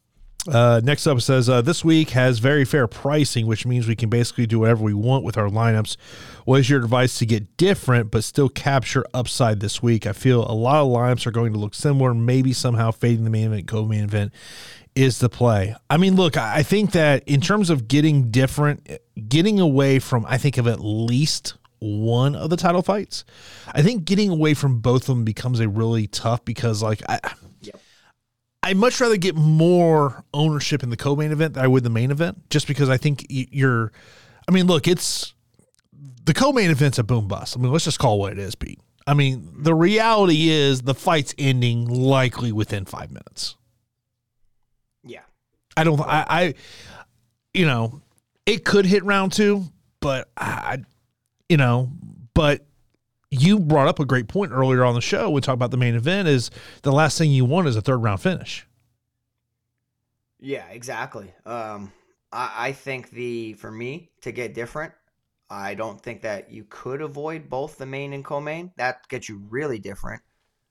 [0.46, 4.10] Uh, next up says uh, this week has very fair pricing, which means we can
[4.10, 5.96] basically do whatever we want with our lineups.
[6.44, 10.06] What is your advice to get different but still capture upside this week?
[10.06, 13.30] I feel a lot of lineups are going to look similar, maybe somehow fading the
[13.30, 14.32] main event, co-main event
[14.94, 15.74] is the play.
[15.90, 18.88] I mean, look, I think that in terms of getting different,
[19.28, 23.24] getting away from, I think of at least one of the title fights.
[23.72, 27.18] I think getting away from both of them becomes a really tough because, like, I,
[28.65, 32.11] I'd much rather get more ownership in the co-main event than I would the main
[32.11, 33.93] event, just because I think you're.
[34.49, 35.35] I mean, look, it's
[36.24, 37.57] the co-main event's a boom bust.
[37.57, 38.81] I mean, let's just call it what it is, Pete.
[39.07, 43.57] I mean, the reality is the fight's ending likely within five minutes.
[45.03, 45.20] Yeah,
[45.77, 46.01] I don't.
[46.01, 46.55] I, I
[47.53, 48.01] you know,
[48.47, 49.65] it could hit round two,
[50.01, 50.78] but I,
[51.51, 51.91] you know,
[52.32, 52.66] but
[53.40, 55.31] you brought up a great point earlier on the show.
[55.31, 56.51] We talked about the main event is
[56.82, 58.66] the last thing you want is a third round finish.
[60.40, 61.32] Yeah, exactly.
[61.47, 61.93] Um,
[62.32, 64.93] I, I think the for me to get different,
[65.48, 68.73] I don't think that you could avoid both the main and co-main.
[68.77, 70.23] That gets you really different.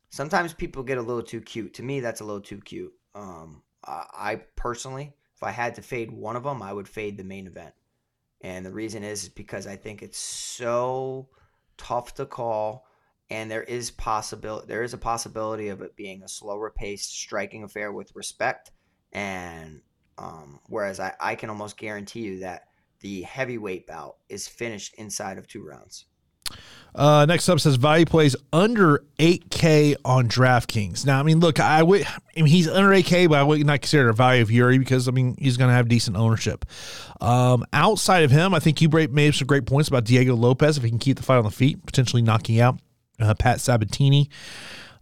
[0.10, 1.74] Sometimes people get a little too cute.
[1.76, 2.94] To me, that's a little too cute.
[3.16, 7.18] Um, I, I personally, if I had to fade one of them, I would fade
[7.18, 7.74] the main event.
[8.42, 11.30] And the reason is, is because I think it's so
[11.78, 12.86] tough to call
[13.30, 17.64] and there is possibility there is a possibility of it being a slower paced striking
[17.64, 18.72] affair with respect.
[19.12, 19.82] And
[20.18, 22.68] um, whereas I, I can almost guarantee you that
[23.00, 26.06] the heavyweight bout is finished inside of two rounds
[26.96, 31.06] uh, next up says value plays under 8K on DraftKings.
[31.06, 33.82] Now, I mean, look, I would, I mean, he's under 8K, but I would not
[33.82, 36.66] consider a value of Jiri because, I mean, he's going to have decent ownership.
[37.20, 40.84] Um, outside of him, I think you made some great points about Diego Lopes if
[40.84, 42.80] he can keep the fight on the feet, potentially knocking out
[43.20, 44.30] uh, Pat Sabatini.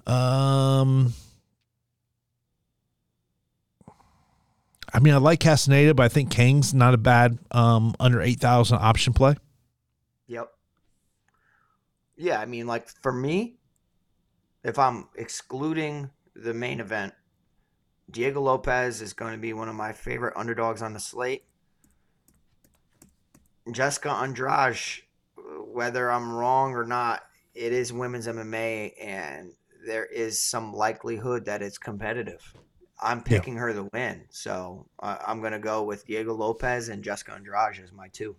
[0.08, 1.14] Um,
[4.94, 8.78] I mean, I like Castaneda, but I think Kang's not a bad um, under 8,000
[8.78, 9.36] option play.
[12.22, 13.56] Yeah, I mean, like for me,
[14.64, 17.16] if I'm excluding the main event,
[18.12, 21.46] Diego Lopes is going to be one of my favorite underdogs on the slate.
[23.72, 25.02] Jessica Andrade,
[25.66, 27.24] whether I'm wrong or not,
[27.56, 29.54] it is women's MMA, and
[29.84, 32.54] there is some likelihood that it's competitive.
[33.00, 33.62] I'm picking yeah.
[33.62, 37.80] her to win, so uh, I'm going to go with Diego Lopes and Jessica Andrade
[37.84, 38.36] as my two.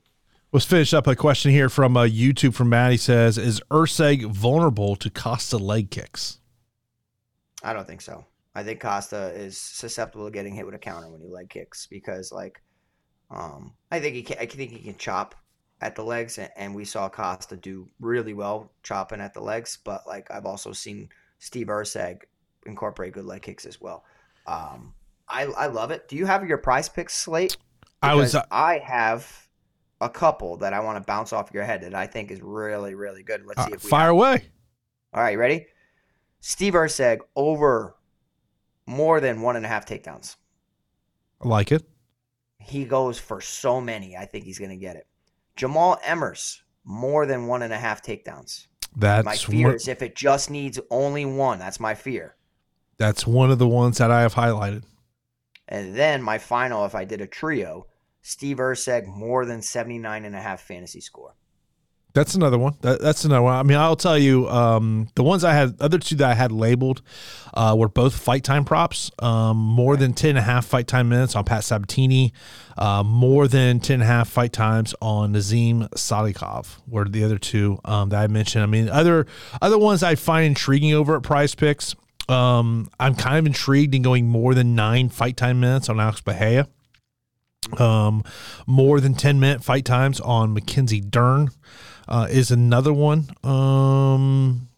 [0.53, 2.91] Let's finish up a question here from uh, YouTube from Matt.
[2.91, 6.41] He says, "Is Erceg vulnerable to Costa leg kicks?"
[7.63, 8.27] I don't think so.
[8.55, 11.87] I think Costa is susceptible to getting hit with a counter when he leg kicks
[11.87, 12.61] because, like,
[13.31, 14.37] um, I think he can.
[14.39, 15.35] I think he can chop
[15.81, 19.79] at the legs, and we saw Costa do really well chopping at the legs.
[19.83, 21.09] But like, I've also seen
[21.39, 22.25] Steve Erceg
[22.67, 24.05] incorporate good leg kicks as well.
[24.47, 24.93] Um,
[25.27, 26.09] I I love it.
[26.09, 27.57] Do you have your prize picks slate?
[27.81, 28.35] Because I was.
[28.35, 29.49] Uh, I have
[30.03, 32.95] a couple that I want to bounce off your head that I think is really,
[32.95, 33.47] really good.
[33.47, 34.13] Let's uh, see if we fire have.
[34.13, 34.45] away.
[35.15, 35.67] All right, ready?
[36.41, 37.97] Steve Erceg over
[38.85, 40.37] more than one and a half takedowns.
[41.41, 41.85] I like it.
[42.59, 44.17] He goes for so many.
[44.17, 45.07] I think he's going to get it.
[45.57, 48.67] Jamall Emmers more than one and a half takedowns.
[48.97, 51.59] That's my fear is if it just needs only one.
[51.59, 52.37] That's my fear.
[52.99, 54.83] That's one of the ones that I have highlighted.
[55.69, 57.87] And then my final, if I did a trio,
[58.23, 61.35] Steve Erceg more than 79 and a half fantasy score.
[62.15, 62.75] That's another one.
[62.83, 63.55] That, that's another one.
[63.55, 66.53] I mean, I'll tell you, um, the ones I had, other two that I had
[66.53, 67.01] labeled
[67.55, 69.11] uh, were both fight time props.
[69.19, 72.35] Um, more than 10 and a half fight time minutes on Pat Sabatini,
[72.77, 77.39] uh, more than 10 and a half fight times on Nazim Sadykhov were the other
[77.39, 78.63] two um, that I mentioned.
[78.63, 79.27] I mean, other
[79.63, 81.95] other ones I find intriguing over at prize picks.
[82.29, 86.21] Um, I'm kind of intrigued in going more than nine fight time minutes on Alex
[86.21, 86.69] Bahia.
[87.79, 88.25] Um,
[88.67, 91.51] more than 10 minute fight times on Mackenzie Dern
[92.09, 93.29] uh, is another one.
[93.45, 94.69] Um,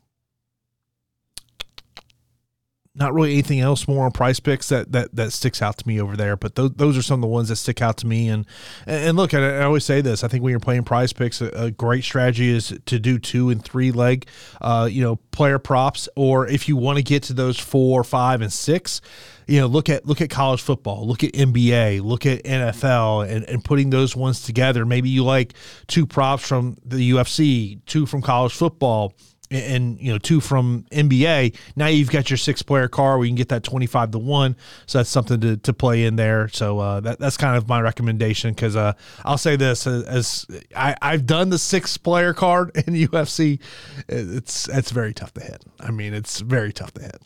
[2.97, 6.01] not really anything else more on prize picks that that that sticks out to me
[6.01, 6.37] over there.
[6.37, 8.29] But those those are some of the ones that stick out to me.
[8.29, 8.47] And
[8.87, 10.23] and look, I, always say this.
[10.23, 13.51] I think when you're playing prize picks, a, a great strategy is to do two
[13.51, 14.27] and three leg,
[14.61, 16.09] uh, you know, player props.
[16.15, 19.01] Or if you want to get to those four, five, and six,
[19.49, 23.45] you know, look at look at college football, look at NBA, look at NFL, and,
[23.47, 24.87] and putting those ones together.
[24.87, 25.55] Maybe you like
[25.89, 29.15] two props from the UFC, two from college football
[29.55, 31.57] and you know two from NBA.
[31.77, 34.19] Now you've got your six player car where you can get that twenty five to
[34.19, 34.57] one.
[34.87, 36.49] So that's something to, to play in there.
[36.49, 38.95] So uh, that that's kind of my recommendation because uh,
[39.25, 43.61] I'll say this as, as, I I've done the six player card in UFC.
[44.09, 45.65] It's it's very tough to hit.
[45.81, 47.23] I mean it's very tough to hit.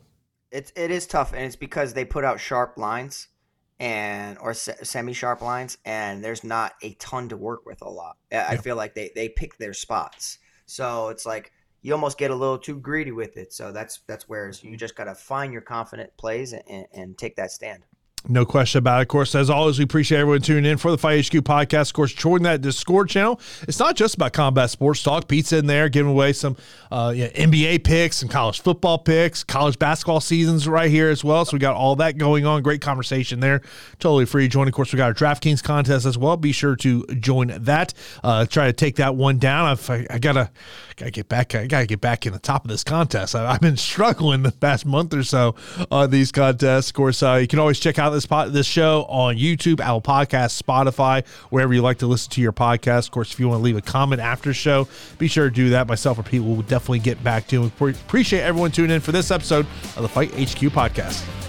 [0.51, 3.27] It's it is tough, and it's because they put out sharp lines
[3.79, 7.81] and or se- semi sharp lines, and there's not a ton to work with.
[7.81, 8.17] A lot.
[8.31, 8.61] I yeah.
[8.61, 10.39] feel like they they pick their spots.
[10.65, 11.51] So it's like
[11.81, 13.53] you almost get a little too greedy with it.
[13.53, 17.35] So that's that's where you just got to find your confident plays and, and take
[17.37, 17.83] that stand.
[18.27, 19.03] No question about it.
[19.03, 21.87] Of course, as always, we appreciate everyone tuning in for the Fight HQ podcast.
[21.87, 23.39] Of course, join that Discord channel.
[23.61, 25.29] It's not just about combat sports talk.
[25.29, 26.57] Pete's in there giving away some
[26.91, 31.23] uh, you know, NBA picks, some college football picks, college basketball seasons right here as
[31.23, 31.45] well.
[31.45, 32.61] So we got all that going on.
[32.61, 33.61] Great conversation there.
[33.99, 34.67] Totally free to join.
[34.67, 36.35] Of course, we got our DraftKings contest as well.
[36.35, 37.93] Be sure to join that.
[38.21, 39.65] Uh, try to take that one down.
[39.65, 40.51] I've, I, I gotta
[40.97, 41.55] gotta get back.
[41.55, 43.33] I gotta get back in the top of this contest.
[43.33, 45.55] I, have been struggling the past month or so
[45.89, 46.89] on these contests.
[46.89, 49.79] Of course, uh, you can always check out out this pod, this show on YouTube,
[49.79, 53.05] Apple Podcasts, Spotify, wherever you like to listen to your podcast.
[53.05, 54.87] Of course, if you want to leave a comment after show,
[55.17, 55.87] be sure to do that.
[55.87, 57.71] Myself or Pete will definitely get back to you.
[57.79, 59.65] We appreciate everyone tuning in for this episode
[59.95, 61.48] of the Fight HQ podcast.